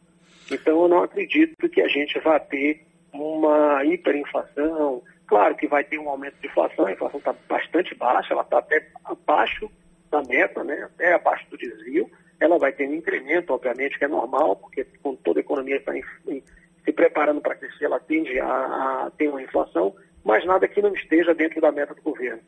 Então, 0.50 0.82
eu 0.82 0.88
não 0.88 1.02
acredito 1.02 1.68
que 1.68 1.80
a 1.80 1.88
gente 1.88 2.18
vá 2.20 2.40
ter 2.40 2.84
uma 3.12 3.84
hiperinflação. 3.84 5.02
Claro 5.26 5.54
que 5.54 5.68
vai 5.68 5.84
ter 5.84 5.98
um 5.98 6.08
aumento 6.08 6.36
de 6.40 6.46
inflação, 6.46 6.86
a 6.86 6.92
inflação 6.92 7.18
está 7.18 7.34
bastante 7.48 7.94
baixa, 7.94 8.32
ela 8.32 8.42
está 8.42 8.58
até 8.58 8.88
abaixo 9.04 9.70
da 10.10 10.22
meta, 10.22 10.64
né? 10.64 10.82
até 10.84 11.12
abaixo 11.14 11.48
do 11.50 11.58
desvio. 11.58 12.10
Ela 12.40 12.58
vai 12.58 12.72
ter 12.72 12.88
um 12.88 12.94
incremento, 12.94 13.52
obviamente, 13.52 13.98
que 13.98 14.04
é 14.04 14.08
normal, 14.08 14.56
porque 14.56 14.86
quando 15.02 15.18
toda 15.18 15.40
a 15.40 15.42
economia 15.42 15.76
está 15.76 15.92
se 15.92 16.92
preparando 16.92 17.40
para 17.40 17.56
crescer, 17.56 17.84
ela 17.84 18.00
tende 18.00 18.40
a, 18.40 18.46
a 19.06 19.10
ter 19.18 19.28
uma 19.28 19.42
inflação, 19.42 19.94
mas 20.24 20.44
nada 20.44 20.68
que 20.68 20.82
não 20.82 20.92
esteja 20.94 21.34
dentro 21.34 21.60
da 21.60 21.72
meta 21.72 21.94
do 21.94 22.02
governo. 22.02 22.40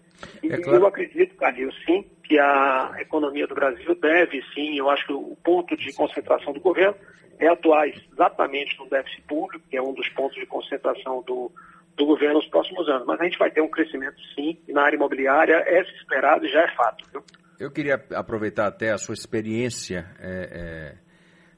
E 0.42 0.52
é 0.52 0.58
claro. 0.58 0.78
eu 0.78 0.86
acredito, 0.86 1.36
Calil, 1.36 1.70
sim, 1.86 2.04
que 2.24 2.38
a 2.38 2.96
economia 2.98 3.46
do 3.46 3.54
Brasil 3.54 3.94
deve, 3.94 4.42
sim, 4.54 4.78
eu 4.78 4.90
acho 4.90 5.06
que 5.06 5.12
o 5.12 5.36
ponto 5.42 5.76
de 5.76 5.92
concentração 5.92 6.52
do 6.52 6.60
governo 6.60 6.94
é 7.38 7.48
atuar 7.48 7.88
exatamente 7.88 8.78
no 8.78 8.88
déficit 8.88 9.22
público, 9.22 9.64
que 9.68 9.76
é 9.76 9.82
um 9.82 9.94
dos 9.94 10.08
pontos 10.10 10.36
de 10.36 10.46
concentração 10.46 11.22
do, 11.22 11.50
do 11.96 12.06
governo 12.06 12.34
nos 12.34 12.46
próximos 12.48 12.88
anos. 12.88 13.06
Mas 13.06 13.20
a 13.20 13.24
gente 13.24 13.38
vai 13.38 13.50
ter 13.50 13.62
um 13.62 13.68
crescimento, 13.68 14.16
sim, 14.34 14.58
na 14.68 14.82
área 14.82 14.96
imobiliária, 14.96 15.54
é 15.66 15.80
esperado 15.80 16.44
e 16.44 16.52
já 16.52 16.60
é 16.62 16.74
fato. 16.74 17.04
Viu? 17.10 17.24
Eu 17.58 17.70
queria 17.70 18.02
aproveitar 18.14 18.66
até 18.66 18.90
a 18.90 18.98
sua 18.98 19.14
experiência 19.14 20.06
é, 20.18 20.30
é, 20.30 20.98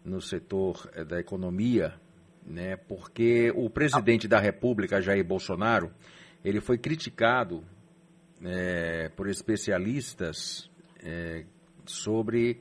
no 0.04 0.20
setor 0.20 0.88
é, 0.94 1.04
da 1.04 1.20
economia, 1.20 1.94
né, 2.46 2.76
porque 2.76 3.52
o 3.54 3.70
presidente 3.70 4.26
da 4.26 4.38
República, 4.38 5.00
Jair 5.00 5.24
Bolsonaro, 5.24 5.92
ele 6.44 6.60
foi 6.60 6.78
criticado 6.78 7.64
é, 8.44 9.08
por 9.10 9.28
especialistas 9.28 10.70
é, 11.02 11.44
sobre 11.86 12.60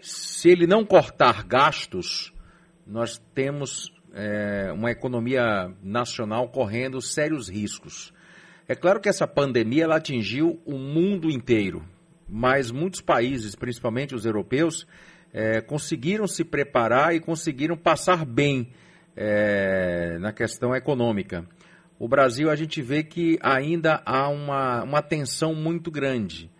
se 0.00 0.48
ele 0.48 0.66
não 0.66 0.84
cortar 0.84 1.44
gastos, 1.44 2.32
nós 2.86 3.18
temos 3.34 3.92
é, 4.12 4.72
uma 4.72 4.90
economia 4.90 5.72
nacional 5.82 6.48
correndo 6.48 7.00
sérios 7.00 7.48
riscos. 7.48 8.12
É 8.68 8.74
claro 8.74 9.00
que 9.00 9.08
essa 9.08 9.26
pandemia 9.26 9.84
ela 9.84 9.96
atingiu 9.96 10.60
o 10.64 10.78
mundo 10.78 11.30
inteiro, 11.30 11.84
mas 12.28 12.70
muitos 12.70 13.00
países, 13.00 13.54
principalmente 13.54 14.14
os 14.14 14.24
europeus, 14.24 14.86
é, 15.32 15.60
conseguiram 15.60 16.26
se 16.26 16.44
preparar 16.44 17.14
e 17.14 17.20
conseguiram 17.20 17.76
passar 17.76 18.24
bem 18.24 18.72
é, 19.16 20.18
na 20.18 20.32
questão 20.32 20.74
econômica. 20.74 21.44
O 21.98 22.08
Brasil, 22.08 22.50
a 22.50 22.56
gente 22.56 22.82
vê 22.82 23.02
que 23.02 23.38
ainda 23.40 24.02
há 24.04 24.28
uma, 24.28 24.82
uma 24.82 25.02
tensão 25.02 25.54
muito 25.54 25.90
grande. 25.90 26.50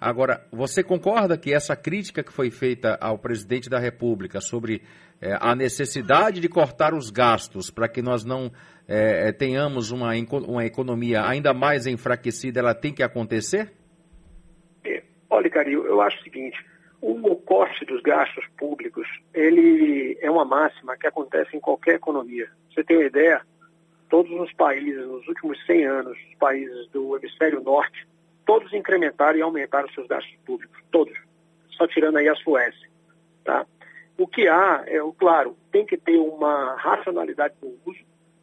Agora, 0.00 0.46
você 0.50 0.82
concorda 0.82 1.36
que 1.36 1.52
essa 1.52 1.76
crítica 1.76 2.22
que 2.22 2.32
foi 2.32 2.50
feita 2.50 2.96
ao 3.00 3.18
presidente 3.18 3.68
da 3.68 3.78
República 3.78 4.40
sobre 4.40 4.82
é, 5.20 5.36
a 5.38 5.54
necessidade 5.54 6.40
de 6.40 6.48
cortar 6.48 6.94
os 6.94 7.10
gastos 7.10 7.70
para 7.70 7.88
que 7.88 8.00
nós 8.00 8.24
não 8.24 8.50
é, 8.88 9.28
é 9.28 9.32
tenhamos 9.32 9.90
uma, 9.90 10.12
uma 10.46 10.64
economia 10.64 11.22
ainda 11.26 11.52
mais 11.52 11.86
enfraquecida, 11.86 12.60
ela 12.60 12.74
tem 12.74 12.94
que 12.94 13.02
acontecer? 13.02 13.72
É, 14.84 15.02
olha, 15.28 15.50
Carinho, 15.50 15.84
eu 15.84 16.00
acho 16.00 16.18
o 16.18 16.22
seguinte, 16.22 16.58
o 17.02 17.36
corte 17.36 17.84
dos 17.84 18.02
gastos 18.02 18.44
públicos, 18.58 19.08
ele 19.32 20.18
é 20.20 20.30
uma 20.30 20.44
máxima 20.44 20.96
que 20.96 21.06
acontece 21.06 21.56
em 21.56 21.60
qualquer 21.60 21.94
economia. 21.94 22.48
Você 22.72 22.84
tem 22.84 22.96
uma 22.98 23.06
ideia? 23.06 23.40
Todos 24.08 24.30
os 24.32 24.52
países, 24.52 25.06
nos 25.06 25.26
últimos 25.28 25.64
100 25.66 25.86
anos, 25.86 26.18
os 26.28 26.34
países 26.36 26.88
do 26.90 27.16
hemisfério 27.16 27.60
norte, 27.62 28.06
todos 28.44 28.72
incrementaram 28.72 29.38
e 29.38 29.42
aumentaram 29.42 29.88
seus 29.90 30.06
gastos 30.08 30.34
públicos, 30.44 30.78
todos, 30.90 31.16
só 31.70 31.86
tirando 31.86 32.16
aí 32.16 32.28
a 32.28 32.34
Suécia, 32.34 32.88
tá? 33.44 33.64
O 34.18 34.26
que 34.26 34.48
há, 34.48 34.84
é, 34.86 34.98
claro, 35.18 35.56
tem 35.72 35.86
que 35.86 35.96
ter 35.96 36.18
uma 36.18 36.74
racionalidade 36.74 37.54
do 37.60 37.78
uso, 37.86 38.00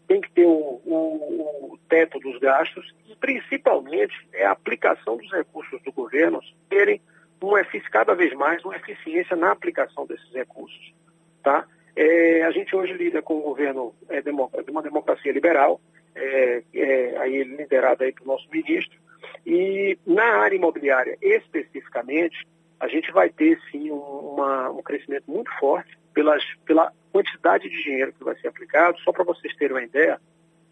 tem 0.07 0.21
que 0.21 0.31
ter 0.31 0.45
o, 0.45 0.81
o, 0.85 1.73
o 1.73 1.79
teto 1.89 2.17
dos 2.19 2.39
gastos 2.39 2.95
e, 3.07 3.15
principalmente, 3.17 4.15
é 4.33 4.45
a 4.45 4.51
aplicação 4.51 5.17
dos 5.17 5.29
recursos 5.31 5.81
do 5.83 5.91
governo 5.91 6.39
terem 6.69 7.01
uma, 7.41 7.61
cada 7.91 8.13
vez 8.13 8.33
mais 8.33 8.63
uma 8.63 8.75
eficiência 8.75 9.35
na 9.35 9.51
aplicação 9.51 10.05
desses 10.05 10.31
recursos. 10.33 10.93
Tá? 11.43 11.65
É, 11.95 12.43
a 12.43 12.51
gente 12.51 12.75
hoje 12.75 12.93
lida 12.93 13.21
com 13.21 13.37
um 13.37 13.41
governo 13.41 13.93
é, 14.09 14.21
de 14.21 14.31
uma 14.31 14.81
democracia 14.81 15.31
liberal, 15.31 15.81
é, 16.15 16.63
é, 16.73 17.17
aí 17.17 17.43
liderado 17.43 18.03
aí 18.03 18.11
pelo 18.11 18.27
nosso 18.27 18.47
ministro, 18.51 18.97
e 19.45 19.97
na 20.05 20.41
área 20.41 20.55
imobiliária 20.55 21.17
especificamente, 21.21 22.47
a 22.79 22.87
gente 22.87 23.11
vai 23.11 23.29
ter 23.29 23.59
sim 23.71 23.91
um, 23.91 23.97
uma, 23.97 24.69
um 24.69 24.81
crescimento 24.83 25.23
muito 25.27 25.51
forte 25.59 25.97
pelas, 26.13 26.43
pela 26.65 26.91
quantidade 27.11 27.69
de 27.69 27.83
dinheiro 27.83 28.13
que 28.13 28.23
vai 28.23 28.35
ser 28.39 28.47
aplicado. 28.47 28.99
Só 28.99 29.11
para 29.11 29.23
vocês 29.23 29.55
terem 29.55 29.75
uma 29.75 29.83
ideia, 29.83 30.19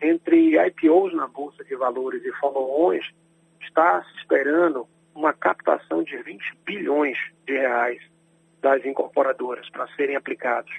entre 0.02 0.58
IPOs 0.68 1.14
na 1.14 1.28
Bolsa 1.28 1.64
de 1.64 1.76
Valores 1.76 2.24
e 2.24 2.32
follow-ons, 2.34 3.12
está 3.62 4.04
se 4.04 4.18
esperando 4.20 4.88
uma 5.16 5.34
captação 5.34 6.04
de 6.04 6.18
20 6.18 6.44
bilhões 6.66 7.18
de 7.48 7.54
reais 7.54 8.02
das 8.62 8.86
incorporadoras 8.86 9.70
para 9.70 9.88
serem 9.96 10.16
aplicados. 10.16 10.72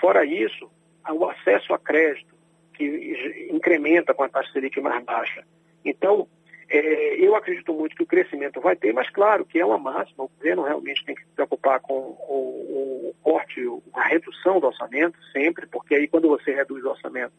Fora 0.00 0.24
isso, 0.24 0.70
o 1.10 1.26
acesso 1.26 1.74
a 1.74 1.78
crédito, 1.78 2.34
que 2.74 3.48
incrementa 3.50 4.14
com 4.14 4.22
a 4.22 4.28
taxa 4.28 4.52
Selic 4.52 4.80
mais 4.80 5.04
baixa. 5.04 5.44
Então, 5.84 6.28
é, 6.68 7.16
eu 7.16 7.34
acredito 7.34 7.74
muito 7.74 7.94
que 7.94 8.02
o 8.02 8.06
crescimento 8.06 8.60
vai 8.60 8.74
ter, 8.76 8.92
mas 8.94 9.10
claro 9.10 9.44
que 9.44 9.58
é 9.58 9.66
uma 9.66 9.78
máxima, 9.78 10.24
o 10.24 10.28
governo 10.28 10.62
realmente 10.62 11.04
tem 11.04 11.14
que 11.14 11.22
se 11.22 11.30
preocupar 11.34 11.80
com 11.80 11.92
o, 11.92 13.10
o 13.10 13.14
corte, 13.22 13.60
a 13.92 14.04
redução 14.04 14.58
do 14.58 14.68
orçamento 14.68 15.18
sempre, 15.32 15.66
porque 15.66 15.94
aí 15.94 16.08
quando 16.08 16.28
você 16.28 16.54
reduz 16.54 16.82
o 16.84 16.90
orçamento, 16.90 17.32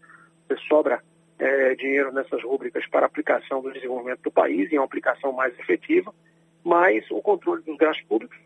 você 0.48 0.58
sobra 0.68 1.02
é, 1.44 1.76
dinheiro 1.76 2.14
nessas 2.14 2.42
rúbricas 2.42 2.88
para 2.88 3.06
aplicação 3.06 3.62
do 3.62 3.74
desenvolvimento 3.74 4.22
do 4.22 4.32
país 4.32 4.72
e 4.72 4.78
uma 4.78 4.86
aplicação 4.86 5.34
mais 5.34 5.58
efetiva, 5.60 6.14
mas 6.64 7.04
o 7.12 7.22
controle 7.22 7.62
dos 7.64 7.76
gastos 7.76 8.06
públicos 8.08 8.38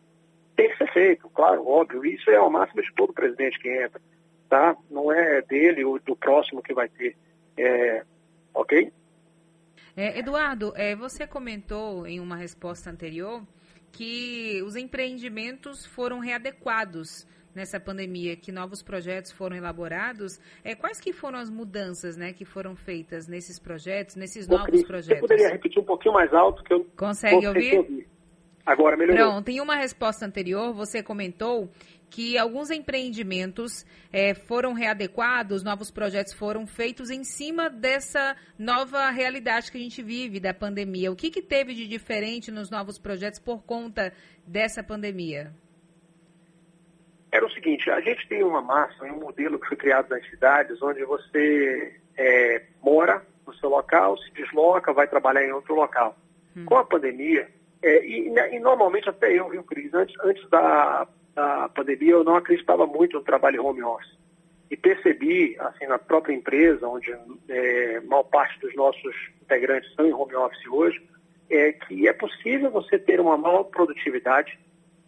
tem 0.55 0.67
que 0.69 0.77
ser 0.77 0.91
feito, 0.91 1.29
claro, 1.29 1.67
óbvio, 1.67 2.03
isso 2.03 2.27
é 2.31 2.37
a 2.37 2.49
máxima 2.49 2.81
de 2.81 2.91
todo 2.95 3.13
presidente 3.13 3.59
que 3.59 3.69
entra, 3.69 4.01
tá? 4.49 4.75
Não 4.89 5.11
é 5.11 5.43
dele 5.43 5.85
ou 5.85 5.99
do 5.99 6.15
próximo 6.15 6.63
que 6.63 6.73
vai 6.73 6.89
ter, 6.89 7.15
é, 7.55 8.03
ok? 8.55 8.91
É, 9.95 10.17
Eduardo, 10.17 10.73
é, 10.75 10.95
você 10.95 11.27
comentou 11.27 12.07
em 12.07 12.19
uma 12.19 12.35
resposta 12.35 12.89
anterior 12.89 13.43
que 13.91 14.59
os 14.65 14.75
empreendimentos 14.75 15.85
foram 15.85 16.17
readequados 16.17 17.27
nessa 17.57 17.79
pandemia, 17.79 18.37
que 18.37 18.51
novos 18.51 18.83
projetos 18.83 19.31
foram 19.31 19.57
elaborados. 19.57 20.39
É, 20.63 20.75
quais 20.75 20.99
que 21.01 21.11
foram 21.11 21.39
as 21.39 21.49
mudanças 21.49 22.15
né, 22.15 22.31
que 22.31 22.45
foram 22.45 22.75
feitas 22.75 23.27
nesses 23.27 23.59
projetos, 23.59 24.15
nesses 24.15 24.47
novos 24.47 24.67
Cris, 24.67 24.83
projetos? 24.85 25.19
Você 25.19 25.27
poderia 25.27 25.49
repetir 25.49 25.81
um 25.81 25.85
pouquinho 25.85 26.13
mais 26.13 26.31
alto 26.33 26.63
que 26.63 26.73
eu 26.73 26.85
Consegue 26.95 27.47
ouvir? 27.47 27.77
ouvir? 27.77 28.07
Agora 28.63 28.95
melhorou. 28.95 29.31
Pronto, 29.31 29.49
em 29.49 29.59
uma 29.59 29.75
resposta 29.75 30.25
anterior, 30.25 30.73
você 30.73 31.01
comentou 31.01 31.69
que 32.09 32.37
alguns 32.37 32.69
empreendimentos 32.69 33.85
é, 34.11 34.33
foram 34.33 34.73
readequados, 34.73 35.63
novos 35.63 35.89
projetos 35.89 36.33
foram 36.33 36.67
feitos 36.67 37.09
em 37.09 37.23
cima 37.23 37.69
dessa 37.69 38.35
nova 38.57 39.09
realidade 39.09 39.71
que 39.71 39.77
a 39.77 39.81
gente 39.81 40.03
vive 40.03 40.39
da 40.39 40.53
pandemia. 40.53 41.11
O 41.11 41.15
que, 41.15 41.31
que 41.31 41.41
teve 41.41 41.73
de 41.73 41.87
diferente 41.87 42.51
nos 42.51 42.69
novos 42.69 42.99
projetos 42.99 43.39
por 43.39 43.63
conta 43.63 44.13
dessa 44.45 44.83
pandemia? 44.83 45.53
Era 47.37 47.45
o 47.45 47.51
seguinte, 47.51 47.89
a 47.91 48.01
gente 48.01 48.27
tem 48.27 48.43
uma 48.43 48.61
massa, 48.61 49.05
um 49.05 49.19
modelo 49.19 49.59
que 49.59 49.67
foi 49.67 49.77
criado 49.77 50.09
nas 50.09 50.27
cidades, 50.27 50.81
onde 50.81 51.05
você 51.05 51.95
é, 52.17 52.63
mora 52.81 53.23
no 53.45 53.53
seu 53.53 53.69
local, 53.69 54.17
se 54.17 54.31
desloca, 54.31 54.91
vai 54.91 55.07
trabalhar 55.07 55.45
em 55.45 55.51
outro 55.51 55.75
local. 55.75 56.17
Hum. 56.55 56.65
Com 56.65 56.77
a 56.77 56.83
pandemia, 56.83 57.47
é, 57.83 58.03
e, 58.03 58.27
e, 58.27 58.59
normalmente 58.59 59.07
até 59.07 59.31
eu, 59.31 59.49
viu, 59.49 59.63
Cris, 59.63 59.93
antes, 59.93 60.15
antes 60.23 60.49
da 60.49 61.07
da 61.37 61.69
pandemia, 61.69 62.13
eu 62.13 62.23
não 62.23 62.35
acreditava 62.35 62.87
muito 62.87 63.17
no 63.17 63.23
trabalho 63.23 63.63
home 63.63 63.83
office. 63.83 64.17
E 64.71 64.75
percebi, 64.75 65.55
assim, 65.59 65.85
na 65.85 65.99
própria 65.99 66.33
empresa, 66.33 66.87
onde 66.87 67.15
é, 67.47 68.01
maior 68.01 68.23
parte 68.23 68.59
dos 68.59 68.75
nossos 68.75 69.15
integrantes 69.39 69.87
estão 69.91 70.07
em 70.07 70.13
home 70.13 70.33
office 70.33 70.65
hoje, 70.65 70.99
é 71.47 71.71
que 71.71 72.07
é 72.07 72.13
possível 72.13 72.71
você 72.71 72.97
ter 72.97 73.19
uma 73.19 73.37
maior 73.37 73.65
produtividade 73.65 74.57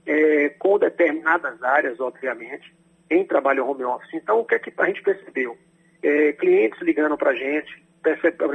é, 0.10 0.50
com 0.58 0.80
determinadas 0.80 1.62
áreas, 1.62 2.00
obviamente, 2.00 2.74
em 3.12 3.24
trabalho 3.24 3.68
home 3.70 3.84
office. 3.84 4.14
Então, 4.16 4.40
o 4.40 4.46
que 4.46 4.56
é 4.56 4.60
que 4.60 4.74
a 4.76 4.86
gente 4.88 5.04
percebeu? 5.04 5.56
É, 6.02 6.34
clientes 6.34 6.82
ligando 6.82 7.16
para 7.16 7.30
a 7.30 7.36
gente, 7.36 7.86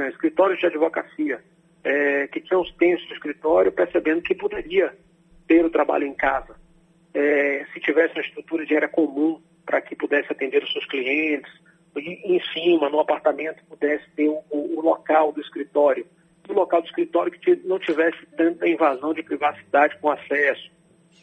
escritórios 0.09 0.59
de 0.59 0.65
advocacia, 0.65 1.41
é, 1.81 2.27
que 2.27 2.41
tinham 2.41 2.61
os 2.61 2.71
tensos 2.73 3.07
do 3.07 3.13
escritório, 3.13 3.71
percebendo 3.71 4.21
que 4.21 4.35
poderia 4.35 4.93
ter 5.47 5.63
o 5.63 5.69
trabalho 5.69 6.05
em 6.05 6.13
casa 6.13 6.55
é, 7.15 7.65
se 7.73 7.79
tivesse 7.79 8.13
uma 8.13 8.21
estrutura 8.21 8.65
de 8.65 8.75
área 8.75 8.89
comum 8.89 9.41
para 9.65 9.79
que 9.79 9.95
pudesse 9.95 10.29
atender 10.31 10.61
os 10.61 10.71
seus 10.73 10.85
clientes, 10.85 11.51
e, 11.95 12.35
em 12.35 12.41
cima, 12.53 12.89
no 12.89 12.99
apartamento, 12.99 13.63
pudesse 13.69 14.03
ter 14.11 14.27
o, 14.27 14.43
o, 14.51 14.81
local 14.81 15.31
do 15.31 15.39
escritório, 15.39 16.05
o 16.49 16.53
local 16.53 16.81
do 16.81 16.87
escritório 16.87 17.31
que 17.31 17.55
não 17.63 17.79
tivesse 17.79 18.17
tanta 18.35 18.67
invasão 18.67 19.13
de 19.13 19.23
privacidade 19.23 19.97
com 19.99 20.11
acesso, 20.11 20.74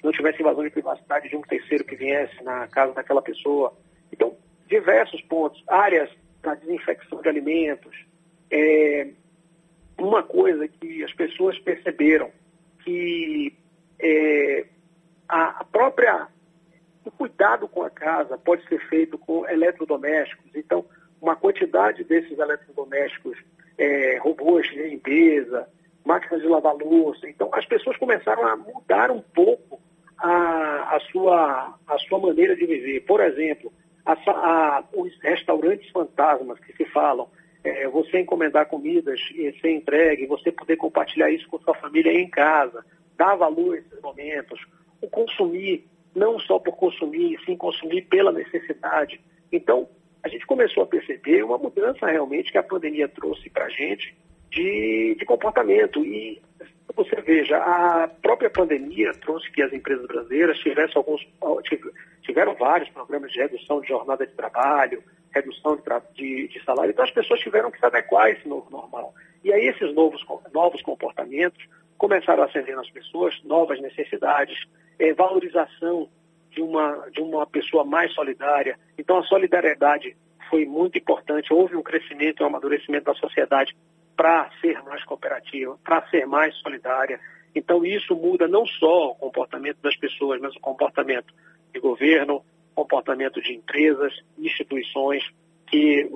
não 0.02 0.12
tivesse 0.12 0.40
invasão 0.40 0.62
de 0.64 0.70
privacidade 0.70 1.28
de 1.28 1.36
um 1.36 1.42
terceiro 1.42 1.84
que 1.84 1.96
viesse 1.96 2.42
na 2.42 2.66
casa 2.68 2.92
daquela 2.92 3.22
pessoa. 3.22 3.72
Então, 4.12 4.36
diversos 4.68 5.20
pontos, 5.22 5.62
áreas 5.68 6.10
para 6.40 6.54
desinfecção 6.56 7.22
de 7.22 7.28
alimentos. 7.28 7.96
É, 8.50 9.08
uma 9.98 10.22
coisa 10.22 10.66
que 10.66 11.04
as 11.04 11.12
pessoas 11.14 11.58
perceberam 11.60 12.30
que 12.84 13.56
é, 14.00 14.66
a, 15.28 15.64
própria 15.64 16.26
o 17.04 17.10
cuidado 17.10 17.68
com 17.68 17.82
a 17.82 17.90
casa 17.90 18.36
pode 18.36 18.66
ser 18.68 18.80
feito 18.88 19.16
com 19.16 19.48
eletrodomésticos. 19.48 20.50
Então, 20.54 20.84
uma 21.20 21.36
quantidade 21.36 22.04
desses 22.04 22.36
eletrodomésticos 22.38 23.38
é, 23.78 24.18
robôs 24.18 24.68
de 24.68 24.82
limpeza, 24.88 25.68
máquinas 26.04 26.42
de 26.42 26.48
lavar 26.48 26.74
louça. 26.74 27.28
Então, 27.28 27.48
as 27.52 27.64
pessoas 27.66 27.96
começaram 27.96 28.46
a 28.46 28.56
mudar 28.56 29.10
um 29.10 29.20
pouco 29.20 29.71
a, 30.22 30.96
a, 30.96 31.00
sua, 31.10 31.74
a 31.86 31.98
sua 31.98 32.18
maneira 32.20 32.54
de 32.54 32.64
viver. 32.64 33.00
Por 33.00 33.20
exemplo, 33.20 33.72
a, 34.06 34.12
a, 34.12 34.84
os 34.94 35.12
restaurantes 35.20 35.90
fantasmas 35.90 36.60
que 36.60 36.72
se 36.74 36.84
falam, 36.86 37.28
é, 37.64 37.88
você 37.88 38.20
encomendar 38.20 38.66
comidas 38.66 39.20
e 39.34 39.52
ser 39.60 39.72
entregue, 39.72 40.26
você 40.26 40.52
poder 40.52 40.76
compartilhar 40.76 41.30
isso 41.30 41.48
com 41.48 41.58
sua 41.58 41.74
família 41.74 42.12
em 42.12 42.28
casa, 42.30 42.84
dar 43.16 43.34
valor 43.34 43.74
a 43.74 43.78
esses 43.78 44.00
momentos, 44.00 44.60
o 45.00 45.08
consumir, 45.08 45.84
não 46.14 46.38
só 46.38 46.58
por 46.58 46.76
consumir, 46.76 47.38
sim 47.44 47.56
consumir 47.56 48.02
pela 48.02 48.30
necessidade. 48.30 49.20
Então, 49.50 49.88
a 50.22 50.28
gente 50.28 50.46
começou 50.46 50.84
a 50.84 50.86
perceber 50.86 51.42
uma 51.42 51.58
mudança 51.58 52.06
realmente 52.06 52.52
que 52.52 52.58
a 52.58 52.62
pandemia 52.62 53.08
trouxe 53.08 53.50
para 53.50 53.64
a 53.64 53.70
gente 53.70 54.14
de, 54.50 55.16
de 55.18 55.24
comportamento. 55.24 56.04
E 56.04 56.40
você 56.94 57.20
veja, 57.20 57.56
a 57.58 58.08
própria 58.08 58.50
pandemia 58.50 59.12
trouxe 59.12 59.50
que 59.50 59.62
as 59.62 59.72
empresas 59.72 60.06
brasileiras 60.06 60.58
tivessem 60.58 60.96
alguns, 60.96 61.26
tiveram 62.22 62.54
vários 62.54 62.88
programas 62.90 63.30
de 63.32 63.38
redução 63.38 63.80
de 63.80 63.88
jornada 63.88 64.26
de 64.26 64.32
trabalho, 64.34 65.02
redução 65.32 65.76
de, 65.76 65.82
de, 66.14 66.48
de, 66.48 66.64
salário, 66.64 66.90
então 66.90 67.04
as 67.04 67.10
pessoas 67.10 67.40
tiveram 67.40 67.70
que 67.70 67.78
se 67.78 67.86
adequar 67.86 68.26
a 68.26 68.30
esse 68.30 68.46
novo 68.46 68.70
normal. 68.70 69.14
E 69.42 69.52
aí 69.52 69.66
esses 69.66 69.94
novos, 69.94 70.22
novos 70.52 70.82
comportamentos 70.82 71.64
começaram 71.96 72.42
a 72.42 72.46
acender 72.46 72.76
nas 72.76 72.90
pessoas 72.90 73.40
novas 73.44 73.80
necessidades, 73.80 74.58
é, 74.98 75.12
valorização 75.14 76.08
de 76.50 76.60
uma, 76.60 77.08
de 77.10 77.20
uma 77.20 77.46
pessoa 77.46 77.84
mais 77.84 78.12
solidária. 78.12 78.78
Então 78.98 79.18
a 79.18 79.22
solidariedade 79.24 80.16
foi 80.50 80.66
muito 80.66 80.98
importante, 80.98 81.52
houve 81.52 81.76
um 81.76 81.82
crescimento 81.82 82.40
e 82.40 82.44
um 82.44 82.48
amadurecimento 82.48 83.06
da 83.06 83.14
sociedade 83.14 83.74
para 84.16 84.50
ser 84.60 84.82
mais 84.82 85.04
cooperativa, 85.04 85.78
para 85.82 86.06
ser 86.08 86.26
mais 86.26 86.54
solidária. 86.56 87.18
Então 87.54 87.84
isso 87.84 88.14
muda 88.14 88.48
não 88.48 88.66
só 88.66 89.10
o 89.10 89.14
comportamento 89.14 89.78
das 89.82 89.96
pessoas, 89.96 90.40
mas 90.40 90.54
o 90.56 90.60
comportamento 90.60 91.32
de 91.72 91.80
governo, 91.80 92.42
comportamento 92.74 93.40
de 93.40 93.54
empresas, 93.54 94.12
instituições, 94.38 95.22
que 95.66 96.08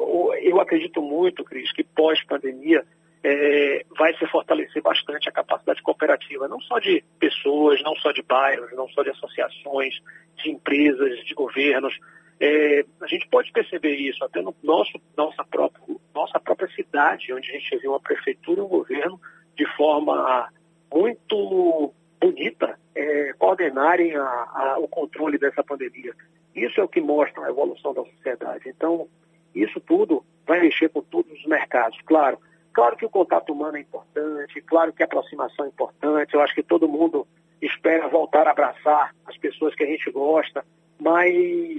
eu 0.42 0.60
acredito 0.60 1.00
muito, 1.00 1.44
Cris, 1.44 1.72
que 1.72 1.82
pós-pandemia 1.82 2.84
é, 3.24 3.84
vai 3.98 4.14
se 4.16 4.26
fortalecer 4.26 4.82
bastante 4.82 5.28
a 5.28 5.32
capacidade 5.32 5.82
cooperativa, 5.82 6.46
não 6.46 6.60
só 6.60 6.78
de 6.78 7.02
pessoas, 7.18 7.82
não 7.82 7.94
só 7.96 8.12
de 8.12 8.22
bairros, 8.22 8.70
não 8.76 8.88
só 8.90 9.02
de 9.02 9.10
associações, 9.10 9.94
de 10.36 10.50
empresas, 10.50 11.24
de 11.24 11.34
governos. 11.34 11.98
É, 12.38 12.84
a 13.00 13.06
gente 13.06 13.26
pode 13.28 13.50
perceber 13.50 13.96
isso 13.96 14.22
até 14.24 14.42
no 14.42 14.54
nosso, 14.62 14.92
nossa, 15.16 15.42
própria, 15.44 15.82
nossa 16.16 16.40
própria 16.40 16.68
cidade, 16.74 17.32
onde 17.32 17.50
a 17.50 17.52
gente 17.52 17.78
viu 17.78 17.92
uma 17.92 18.00
prefeitura 18.00 18.60
e 18.60 18.64
um 18.64 18.68
governo 18.68 19.20
de 19.54 19.66
forma 19.76 20.48
muito 20.92 21.92
bonita 22.20 22.78
é, 22.94 23.32
coordenarem 23.38 24.16
a, 24.16 24.22
a, 24.22 24.78
o 24.78 24.88
controle 24.88 25.38
dessa 25.38 25.62
pandemia. 25.62 26.14
Isso 26.54 26.80
é 26.80 26.84
o 26.84 26.88
que 26.88 27.00
mostra 27.00 27.44
a 27.44 27.50
evolução 27.50 27.92
da 27.92 28.02
sociedade. 28.02 28.68
Então, 28.68 29.06
isso 29.54 29.78
tudo 29.80 30.24
vai 30.46 30.60
mexer 30.60 30.88
com 30.88 31.02
todos 31.02 31.30
os 31.32 31.46
mercados. 31.46 31.98
Claro, 32.06 32.38
claro 32.72 32.96
que 32.96 33.04
o 33.04 33.10
contato 33.10 33.52
humano 33.52 33.76
é 33.76 33.80
importante, 33.80 34.60
claro 34.62 34.92
que 34.92 35.02
a 35.02 35.06
aproximação 35.06 35.66
é 35.66 35.68
importante. 35.68 36.34
Eu 36.34 36.40
acho 36.40 36.54
que 36.54 36.62
todo 36.62 36.88
mundo 36.88 37.26
espera 37.60 38.08
voltar 38.08 38.46
a 38.46 38.52
abraçar 38.52 39.14
as 39.26 39.36
pessoas 39.36 39.74
que 39.74 39.84
a 39.84 39.86
gente 39.86 40.10
gosta, 40.10 40.64
mas 40.98 41.78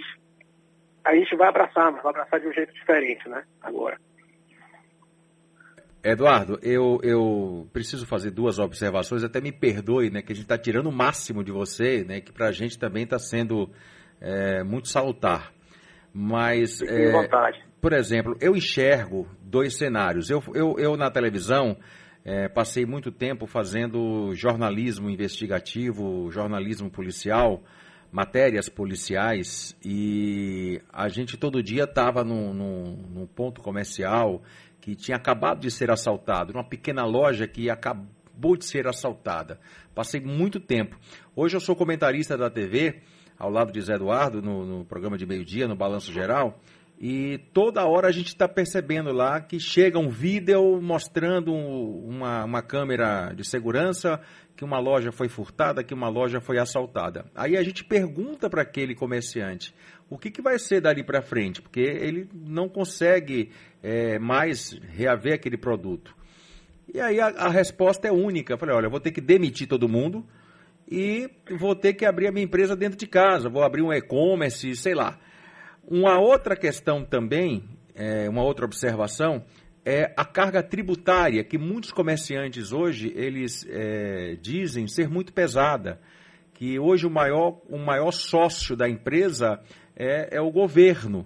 a 1.03 1.15
gente 1.15 1.35
vai 1.35 1.47
abraçar, 1.47 1.91
mas 1.91 2.03
vai 2.03 2.11
abraçar 2.11 2.39
de 2.39 2.47
um 2.47 2.53
jeito 2.53 2.73
diferente, 2.73 3.27
né? 3.27 3.43
Agora. 3.61 3.97
Eduardo, 6.11 6.57
eu, 6.61 6.99
eu 7.03 7.67
preciso 7.73 8.05
fazer 8.05 8.31
duas 8.31 8.59
observações, 8.59 9.23
até 9.23 9.41
me 9.41 9.51
perdoe, 9.51 10.09
né, 10.09 10.21
que 10.21 10.31
a 10.31 10.35
gente 10.35 10.45
está 10.45 10.57
tirando 10.57 10.87
o 10.87 10.91
máximo 10.91 11.43
de 11.43 11.51
você, 11.51 12.03
né, 12.03 12.21
que 12.21 12.31
para 12.31 12.47
a 12.47 12.51
gente 12.51 12.79
também 12.79 13.03
está 13.03 13.19
sendo 13.19 13.69
é, 14.21 14.63
muito 14.63 14.87
salutar. 14.87 15.51
Mas, 16.13 16.81
é, 16.81 17.11
por 17.81 17.93
exemplo, 17.93 18.35
eu 18.39 18.55
enxergo 18.55 19.27
dois 19.41 19.77
cenários. 19.77 20.29
Eu, 20.29 20.41
eu, 20.55 20.75
eu 20.79 20.97
na 20.97 21.11
televisão, 21.11 21.77
é, 22.23 22.47
passei 22.47 22.85
muito 22.85 23.11
tempo 23.11 23.45
fazendo 23.45 24.33
jornalismo 24.33 25.09
investigativo, 25.09 26.31
jornalismo 26.31 26.89
policial, 26.89 27.63
matérias 28.11 28.67
policiais, 28.69 29.77
e 29.83 30.81
a 30.91 31.07
gente 31.07 31.37
todo 31.37 31.61
dia 31.61 31.83
estava 31.83 32.23
num, 32.23 32.53
num, 32.53 32.83
num, 33.13 33.27
ponto 33.27 33.61
comercial 33.61 34.41
que 34.87 34.95
tinha 34.95 35.17
acabado 35.17 35.59
de 35.59 35.69
ser 35.69 35.91
assaltado, 35.91 36.53
numa 36.53 36.63
pequena 36.63 37.03
loja 37.03 37.45
que 37.45 37.69
acabou 37.69 38.55
de 38.55 38.63
ser 38.63 38.87
assaltada. 38.87 39.59
Passei 39.93 40.21
muito 40.21 40.61
tempo. 40.61 40.97
Hoje 41.35 41.57
eu 41.57 41.59
sou 41.59 41.75
comentarista 41.75 42.37
da 42.37 42.49
TV 42.49 43.01
ao 43.37 43.49
lado 43.49 43.73
de 43.73 43.81
Zé 43.81 43.95
Eduardo, 43.95 44.41
no, 44.41 44.65
no 44.65 44.85
programa 44.85 45.17
de 45.17 45.25
meio-dia, 45.25 45.67
no 45.67 45.75
Balanço 45.75 46.13
Geral. 46.13 46.57
E 46.99 47.37
toda 47.53 47.85
hora 47.85 48.07
a 48.07 48.11
gente 48.11 48.27
está 48.27 48.47
percebendo 48.47 49.11
lá 49.11 49.39
que 49.39 49.59
chega 49.59 49.99
um 49.99 50.09
vídeo 50.09 50.81
mostrando 50.81 51.53
uma, 51.53 52.43
uma 52.43 52.61
câmera 52.63 53.33
de 53.33 53.47
segurança 53.47 54.19
que 54.55 54.65
uma 54.65 54.79
loja 54.79 55.11
foi 55.11 55.29
furtada, 55.29 55.83
que 55.83 55.93
uma 55.93 56.09
loja 56.09 56.41
foi 56.41 56.57
assaltada. 56.57 57.25
Aí 57.35 57.55
a 57.55 57.61
gente 57.61 57.83
pergunta 57.83 58.49
para 58.49 58.63
aquele 58.63 58.95
comerciante 58.95 59.75
o 60.09 60.17
que, 60.17 60.31
que 60.31 60.41
vai 60.41 60.57
ser 60.57 60.81
dali 60.81 61.03
para 61.03 61.21
frente, 61.21 61.61
porque 61.61 61.81
ele 61.81 62.27
não 62.33 62.67
consegue 62.67 63.51
é, 63.83 64.17
mais 64.17 64.71
reaver 64.95 65.35
aquele 65.35 65.57
produto. 65.57 66.15
E 66.91 66.99
aí 66.99 67.19
a, 67.19 67.27
a 67.27 67.49
resposta 67.49 68.07
é 68.07 68.11
única. 68.11 68.53
Eu 68.53 68.57
falei, 68.57 68.73
olha, 68.73 68.87
eu 68.87 68.91
vou 68.91 68.99
ter 68.99 69.11
que 69.11 69.21
demitir 69.21 69.67
todo 69.67 69.87
mundo, 69.87 70.25
e 70.89 71.29
vou 71.59 71.75
ter 71.75 71.93
que 71.93 72.05
abrir 72.05 72.27
a 72.27 72.31
minha 72.31 72.45
empresa 72.45 72.75
dentro 72.75 72.97
de 72.97 73.05
casa, 73.05 73.49
vou 73.49 73.61
abrir 73.61 73.81
um 73.81 73.91
e-commerce, 73.91 74.73
sei 74.75 74.95
lá. 74.95 75.19
Uma 75.89 76.19
outra 76.19 76.53
questão 76.53 77.05
também, 77.05 77.63
é, 77.95 78.27
uma 78.27 78.43
outra 78.43 78.65
observação, 78.65 79.45
é 79.85 80.13
a 80.17 80.25
carga 80.25 80.61
tributária, 80.61 81.45
que 81.45 81.57
muitos 81.57 81.93
comerciantes 81.93 82.73
hoje, 82.73 83.13
eles 83.15 83.65
é, 83.69 84.35
dizem 84.41 84.85
ser 84.85 85.07
muito 85.07 85.31
pesada, 85.31 85.97
que 86.53 86.77
hoje 86.77 87.07
o 87.07 87.09
maior, 87.09 87.61
o 87.69 87.77
maior 87.77 88.11
sócio 88.11 88.75
da 88.75 88.89
empresa 88.89 89.61
é, 89.95 90.35
é 90.35 90.41
o 90.41 90.51
governo 90.51 91.25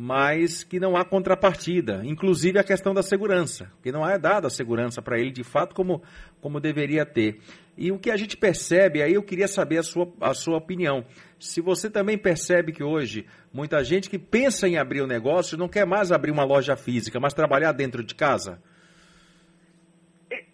mas 0.00 0.62
que 0.62 0.78
não 0.78 0.96
há 0.96 1.04
contrapartida, 1.04 2.02
inclusive 2.04 2.56
a 2.56 2.62
questão 2.62 2.94
da 2.94 3.02
segurança, 3.02 3.68
que 3.82 3.90
não 3.90 4.08
é 4.08 4.16
dada 4.16 4.46
a 4.46 4.50
segurança 4.50 5.02
para 5.02 5.18
ele 5.18 5.32
de 5.32 5.42
fato 5.42 5.74
como, 5.74 6.00
como 6.40 6.60
deveria 6.60 7.04
ter. 7.04 7.40
E 7.76 7.90
o 7.90 7.98
que 7.98 8.08
a 8.08 8.16
gente 8.16 8.36
percebe, 8.36 9.02
aí 9.02 9.14
eu 9.14 9.24
queria 9.24 9.48
saber 9.48 9.78
a 9.78 9.82
sua, 9.82 10.08
a 10.20 10.32
sua 10.34 10.56
opinião. 10.56 11.04
Se 11.40 11.60
você 11.60 11.90
também 11.90 12.16
percebe 12.16 12.70
que 12.70 12.84
hoje 12.84 13.26
muita 13.52 13.82
gente 13.82 14.08
que 14.08 14.20
pensa 14.20 14.68
em 14.68 14.78
abrir 14.78 15.02
um 15.02 15.06
negócio 15.08 15.58
não 15.58 15.68
quer 15.68 15.84
mais 15.84 16.12
abrir 16.12 16.30
uma 16.30 16.44
loja 16.44 16.76
física, 16.76 17.18
mas 17.18 17.34
trabalhar 17.34 17.72
dentro 17.72 18.04
de 18.04 18.14
casa? 18.14 18.62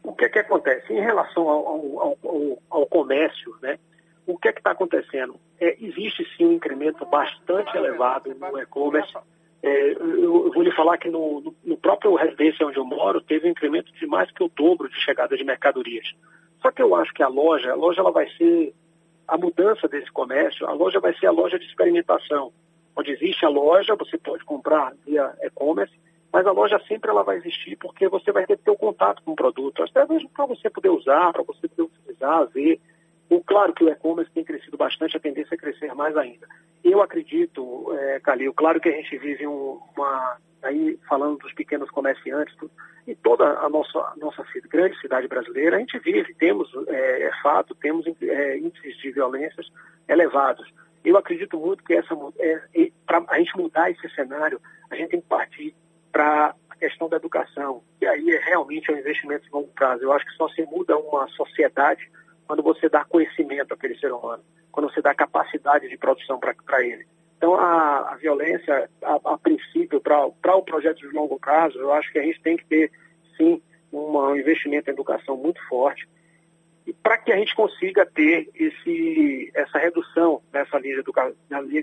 O 0.03 0.15
que 0.15 0.25
é 0.25 0.29
que 0.31 0.39
acontece? 0.39 0.91
Em 0.91 1.03
relação 1.03 1.47
ao, 1.51 1.67
ao, 1.67 2.19
ao, 2.23 2.63
ao 2.71 2.87
comércio, 2.87 3.55
né? 3.61 3.79
o 4.27 4.39
que 4.39 4.49
é 4.49 4.53
que 4.53 4.61
está 4.61 4.71
acontecendo? 4.71 5.39
É, 5.61 5.77
existe 5.85 6.25
sim 6.37 6.47
um 6.47 6.53
incremento 6.53 7.05
bastante 7.07 7.77
elevado 7.77 8.35
no 8.35 8.59
e-commerce. 8.59 9.13
É, 9.67 9.93
eu, 9.93 10.45
eu, 10.45 10.53
vou 10.53 10.63
lhe 10.63 10.71
falar 10.73 10.99
que 10.99 11.09
no, 11.09 11.55
no, 11.65 11.77
próprio 11.79 12.15
residência 12.17 12.67
onde 12.67 12.77
eu 12.77 12.85
moro 12.85 13.19
teve 13.23 13.49
um 13.49 13.51
incremento 13.51 13.91
de 13.95 14.07
mais 14.07 14.31
que 14.31 14.45
o 14.45 14.51
dobro 14.55 14.91
de 14.91 15.01
chegada 15.01 15.35
de 15.39 15.43
mercadorias. 15.43 16.07
Só 16.61 16.71
que 16.71 16.83
eu 16.83 16.95
acho 16.95 17.15
que 17.15 17.23
a 17.23 17.29
loja, 17.29 17.73
a 17.73 17.75
loja 17.75 18.03
ela 18.03 18.13
vai 18.13 18.29
ser 18.37 18.75
a 19.27 19.39
mudança 19.39 19.89
desse 19.89 20.13
comércio, 20.13 20.67
a 20.67 20.73
loja 20.75 21.01
vai 21.01 21.15
ser 21.15 21.29
a 21.29 21.31
loja 21.31 21.59
de 21.59 21.65
experimentação. 21.65 22.53
Onde 22.95 23.13
existe 23.13 23.47
a 23.47 23.49
loja, 23.49 23.97
você 23.97 24.19
pode 24.19 24.45
comprar 24.45 24.93
via 25.07 25.35
e-commerce, 25.41 25.95
mas 26.31 26.47
a 26.47 26.53
loja 26.53 26.79
sempre 26.87 27.11
ela 27.11 27.23
vai 27.23 27.39
existir 27.39 27.75
porque 27.77 28.07
você 28.07 28.31
vai 28.33 28.45
ter 28.45 28.59
que 28.59 28.65
ter 28.65 28.71
o 28.71 28.77
contato 28.77 29.23
com 29.23 29.33
o 29.33 29.37
produto, 29.37 29.83
até 29.83 30.07
mesmo 30.07 30.29
para 30.29 30.45
você 30.45 30.69
poder 30.69 30.91
usar, 30.91 31.33
para 31.33 31.43
você 31.43 31.67
poder 31.67 31.91
utilizar, 31.91 32.47
ver. 32.49 32.79
O, 33.29 33.43
claro 33.43 33.73
que 33.73 33.85
o 33.85 33.89
e-commerce 33.89 34.31
tem 34.33 34.45
crescido 34.45 34.77
bastante, 34.77 35.17
a 35.17 35.21
tendência 35.21 35.55
é 35.55 35.59
crescer 35.59 35.95
mais 35.95 36.17
ainda. 36.17 36.47
Eu 36.83 37.01
acredito, 37.01 37.93
é, 37.99 38.21
Calil, 38.21 38.53
claro 38.53 38.81
que 38.81 38.89
a 38.89 38.93
gente 38.93 39.17
vive 39.17 39.47
um, 39.47 39.81
uma, 39.97 40.37
aí 40.63 40.99
falando 41.09 41.39
dos 41.39 41.53
pequenos 41.55 41.91
comerciantes, 41.91 42.55
tudo, 42.57 42.71
e 43.07 43.15
toda 43.15 43.45
a 43.59 43.69
nossa, 43.69 44.15
nossa 44.17 44.45
grande 44.69 44.99
cidade 45.01 45.29
brasileira, 45.29 45.77
a 45.77 45.79
gente 45.79 45.99
vive, 45.99 46.35
temos, 46.35 46.71
é, 46.89 47.25
é 47.25 47.31
fato, 47.43 47.75
temos 47.75 48.07
é, 48.23 48.59
índices 48.59 48.97
de 48.99 49.11
violências 49.11 49.67
elevados. 50.09 50.73
Eu 51.05 51.19
acredito 51.19 51.59
muito 51.59 51.85
que 51.85 51.95
essa, 51.95 52.15
é, 52.39 52.91
para 53.07 53.23
a 53.29 53.39
gente 53.39 53.57
mudar 53.57 53.91
esse 53.91 54.09
cenário, 54.15 54.61
a 54.91 54.97
gente 54.97 55.11
tem 55.11 55.21
que 55.21 55.27
partir 55.27 55.75
para 56.11 56.55
a 56.71 56.77
questão 56.77 57.09
da 57.09 57.17
educação. 57.17 57.83
E 58.01 58.07
aí 58.07 58.31
é 58.31 58.39
realmente 58.39 58.91
um 58.91 58.97
investimento 58.97 59.45
de 59.45 59.51
longo 59.51 59.69
prazo. 59.69 60.03
Eu 60.03 60.13
acho 60.13 60.25
que 60.25 60.33
só 60.33 60.49
se 60.49 60.63
muda 60.63 60.97
uma 60.97 61.29
sociedade 61.29 62.11
quando 62.47 62.63
você 62.63 62.89
dá 62.89 63.05
conhecimento 63.05 63.75
àquele 63.75 63.99
ser 63.99 64.13
humano, 64.13 64.43
quando 64.71 64.91
você 64.91 65.01
dá 65.01 65.15
capacidade 65.15 65.89
de 65.89 65.97
produção 65.97 66.39
para 66.39 66.85
ele. 66.85 67.07
Então, 67.37 67.55
a, 67.55 68.13
a 68.13 68.17
violência, 68.17 68.89
a, 69.03 69.35
a 69.35 69.39
princípio, 69.39 70.01
para 70.01 70.57
o 70.57 70.63
projeto 70.63 70.99
de 70.99 71.09
longo 71.09 71.39
prazo, 71.39 71.79
eu 71.79 71.93
acho 71.93 72.11
que 72.13 72.19
a 72.19 72.23
gente 72.23 72.41
tem 72.41 72.57
que 72.57 72.65
ter 72.67 72.91
sim 73.37 73.61
um 73.93 74.37
investimento 74.37 74.91
em 74.91 74.93
educação 74.93 75.37
muito 75.37 75.61
forte 75.69 76.09
e 76.87 76.93
para 76.93 77.17
que 77.17 77.33
a 77.33 77.37
gente 77.37 77.55
consiga 77.55 78.05
ter 78.05 78.51
esse, 78.55 79.51
essa 79.55 79.79
redução 79.79 80.43
nessa 80.53 80.79
linha, 80.79 81.03
de, 81.03 81.13
na 81.49 81.61
linha 81.61 81.83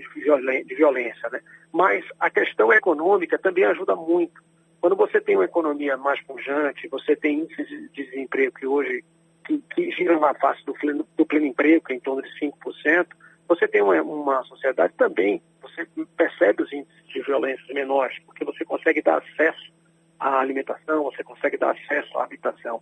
de 0.64 0.74
violência. 0.74 1.28
Né? 1.30 1.40
Mas 1.72 2.04
a 2.20 2.30
questão 2.30 2.72
econômica 2.72 3.38
também 3.38 3.64
ajuda 3.64 3.96
muito. 3.96 4.40
Quando 4.80 4.96
você 4.96 5.20
tem 5.20 5.36
uma 5.36 5.44
economia 5.44 5.96
mais 5.96 6.20
pujante, 6.22 6.88
você 6.88 7.16
tem 7.16 7.40
índices 7.40 7.68
de 7.68 7.88
desemprego 8.04 8.54
que 8.54 8.66
hoje 8.66 9.04
que, 9.44 9.58
que 9.74 10.04
na 10.04 10.34
face 10.34 10.64
do 10.64 10.74
pleno, 10.74 11.06
do 11.16 11.26
pleno 11.26 11.46
emprego, 11.46 11.84
que 11.84 11.92
é 11.92 11.96
em 11.96 12.00
torno 12.00 12.22
de 12.22 12.30
5%, 12.40 13.06
você 13.48 13.68
tem 13.68 13.82
uma, 13.82 14.00
uma 14.02 14.42
sociedade 14.44 14.94
também, 14.96 15.42
você 15.60 15.86
percebe 16.16 16.62
os 16.62 16.72
índices 16.72 17.06
de 17.08 17.22
violência 17.22 17.74
menores, 17.74 18.18
porque 18.24 18.44
você 18.44 18.64
consegue 18.64 19.02
dar 19.02 19.18
acesso 19.18 19.72
à 20.18 20.40
alimentação, 20.40 21.04
você 21.04 21.22
consegue 21.22 21.58
dar 21.58 21.72
acesso 21.72 22.18
à 22.18 22.24
habitação. 22.24 22.80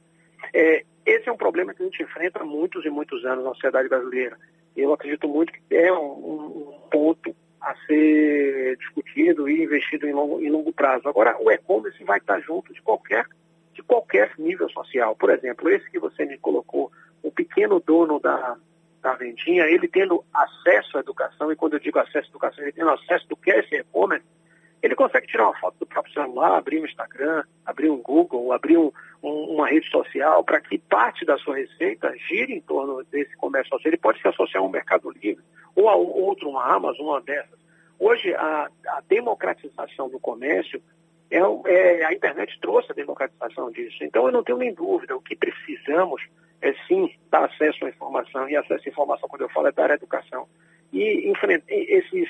É, 0.54 0.84
esse 1.04 1.28
é 1.28 1.32
um 1.32 1.36
problema 1.36 1.74
que 1.74 1.82
a 1.82 1.86
gente 1.86 2.02
enfrenta 2.02 2.40
há 2.40 2.44
muitos 2.44 2.84
e 2.84 2.90
muitos 2.90 3.24
anos 3.24 3.44
na 3.44 3.54
sociedade 3.54 3.88
brasileira. 3.88 4.36
Eu 4.76 4.92
acredito 4.92 5.28
muito 5.28 5.52
que 5.52 5.60
é 5.74 5.92
um, 5.92 6.76
um 6.76 6.80
ponto 6.90 7.34
a 7.60 7.74
ser 7.86 8.76
discutido 8.78 9.48
e 9.48 9.64
investido 9.64 10.06
em 10.06 10.12
longo, 10.12 10.40
em 10.40 10.50
longo 10.50 10.72
prazo. 10.72 11.08
Agora, 11.08 11.36
o 11.40 11.50
e-commerce 11.50 12.02
vai 12.04 12.18
estar 12.18 12.40
junto 12.40 12.72
de 12.72 12.80
qualquer, 12.80 13.26
qualquer 13.90 14.32
nível 14.38 14.70
social. 14.70 15.16
Por 15.16 15.30
exemplo, 15.30 15.68
esse 15.68 15.90
que 15.90 15.98
você 15.98 16.24
me 16.24 16.38
colocou, 16.38 16.92
o 17.24 17.32
pequeno 17.32 17.80
dono 17.80 18.20
da, 18.20 18.56
da 19.02 19.14
vendinha, 19.14 19.64
ele 19.64 19.88
tendo 19.88 20.24
acesso 20.32 20.96
à 20.96 21.00
educação, 21.00 21.50
e 21.50 21.56
quando 21.56 21.72
eu 21.72 21.80
digo 21.80 21.98
acesso 21.98 22.28
à 22.28 22.30
educação, 22.30 22.62
ele 22.62 22.72
tendo 22.72 22.90
acesso 22.90 23.28
do 23.28 23.36
que 23.36 23.50
é 23.50 23.58
esse 23.58 23.74
e-commerce, 23.74 24.24
ele 24.80 24.94
consegue 24.94 25.26
tirar 25.26 25.46
uma 25.46 25.58
foto 25.58 25.76
do 25.80 25.86
próprio 25.86 26.14
celular, 26.14 26.56
abrir 26.56 26.80
um 26.80 26.86
Instagram, 26.86 27.42
abrir 27.66 27.90
um 27.90 28.00
Google, 28.00 28.52
abrir 28.52 28.78
um, 28.78 28.92
um, 29.20 29.56
uma 29.56 29.66
rede 29.66 29.90
social, 29.90 30.44
para 30.44 30.60
que 30.60 30.78
parte 30.78 31.24
da 31.26 31.36
sua 31.38 31.56
receita 31.56 32.14
gire 32.28 32.54
em 32.54 32.60
torno 32.60 33.02
desse 33.10 33.36
comércio 33.36 33.70
social. 33.70 33.90
Ele 33.90 34.00
pode 34.00 34.22
se 34.22 34.28
associar 34.28 34.62
a 34.62 34.66
um 34.66 34.70
Mercado 34.70 35.10
Livre 35.10 35.42
ou 35.74 35.88
a 35.88 35.96
outro, 35.96 36.48
uma 36.48 36.64
Amazon, 36.64 37.06
uma 37.06 37.20
dessas. 37.20 37.58
Hoje, 37.98 38.32
a, 38.34 38.68
a 38.86 39.02
democratização 39.08 40.08
do 40.08 40.20
comércio, 40.20 40.80
é, 41.30 41.38
é, 41.38 42.04
a 42.04 42.12
internet 42.12 42.58
trouxe 42.60 42.90
a 42.90 42.94
democratização 42.94 43.70
disso. 43.70 44.02
Então, 44.02 44.26
eu 44.26 44.32
não 44.32 44.42
tenho 44.42 44.58
nem 44.58 44.74
dúvida, 44.74 45.16
o 45.16 45.20
que 45.20 45.36
precisamos 45.36 46.22
é 46.60 46.74
sim 46.86 47.14
dar 47.30 47.44
acesso 47.44 47.84
à 47.84 47.88
informação, 47.88 48.48
e 48.48 48.56
acesso 48.56 48.88
à 48.88 48.90
informação, 48.90 49.28
quando 49.28 49.42
eu 49.42 49.48
falo, 49.50 49.68
é 49.68 49.72
dar 49.72 49.90
educação. 49.90 50.46
E 50.92 51.32
esses, 51.68 52.28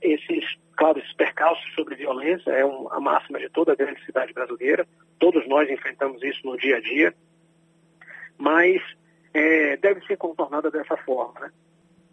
esses, 0.00 0.58
claro, 0.76 0.98
esses 0.98 1.12
percalços 1.12 1.74
sobre 1.74 1.94
violência 1.94 2.50
é 2.50 2.62
a 2.62 3.00
máxima 3.00 3.38
de 3.38 3.50
toda 3.50 3.72
a 3.72 3.76
grande 3.76 4.02
cidade 4.06 4.32
brasileira. 4.32 4.86
Todos 5.18 5.46
nós 5.46 5.68
enfrentamos 5.68 6.22
isso 6.22 6.40
no 6.44 6.56
dia 6.56 6.78
a 6.78 6.80
dia. 6.80 7.14
Mas 8.38 8.80
é, 9.34 9.76
deve 9.76 10.04
ser 10.06 10.16
contornada 10.16 10.70
dessa 10.70 10.96
forma, 10.96 11.38
né? 11.40 11.52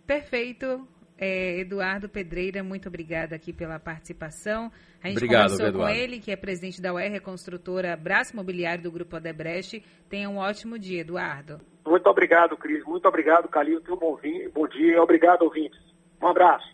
Perfeito. 0.06 0.86
É, 1.18 1.60
Eduardo 1.60 2.10
Pedreira, 2.10 2.62
muito 2.64 2.90
obrigada 2.90 3.36
aqui 3.36 3.54
pela 3.54 3.80
participação. 3.80 4.72
A 5.02 5.08
gente 5.08 5.18
Obrigado, 5.18 5.44
conversou 5.52 5.68
Eduardo. 5.68 5.94
com 5.94 6.00
ele, 6.00 6.20
que 6.20 6.32
é 6.32 6.36
presidente 6.36 6.82
da 6.82 6.94
UR, 6.94 7.22
construtora 7.22 7.96
Braço 7.96 8.34
Imobiliário 8.34 8.84
do 8.84 8.92
Grupo 8.92 9.16
Odebrecht. 9.16 9.84
Tenha 10.10 10.30
um 10.30 10.38
ótimo 10.38 10.78
dia, 10.78 11.02
Eduardo. 11.02 11.60
Muito 11.86 12.10
obrigado, 12.10 12.58
Cris. 12.58 12.84
Muito 12.84 13.08
obrigado, 13.08 13.48
Calil. 13.48 13.80
Tenha 13.82 13.96
um 13.96 14.00
bom, 14.00 14.20
bom 14.54 14.68
dia. 14.68 15.02
Obrigado, 15.02 15.44
ouvintes. 15.44 15.80
Um 16.22 16.28
abraço. 16.28 16.68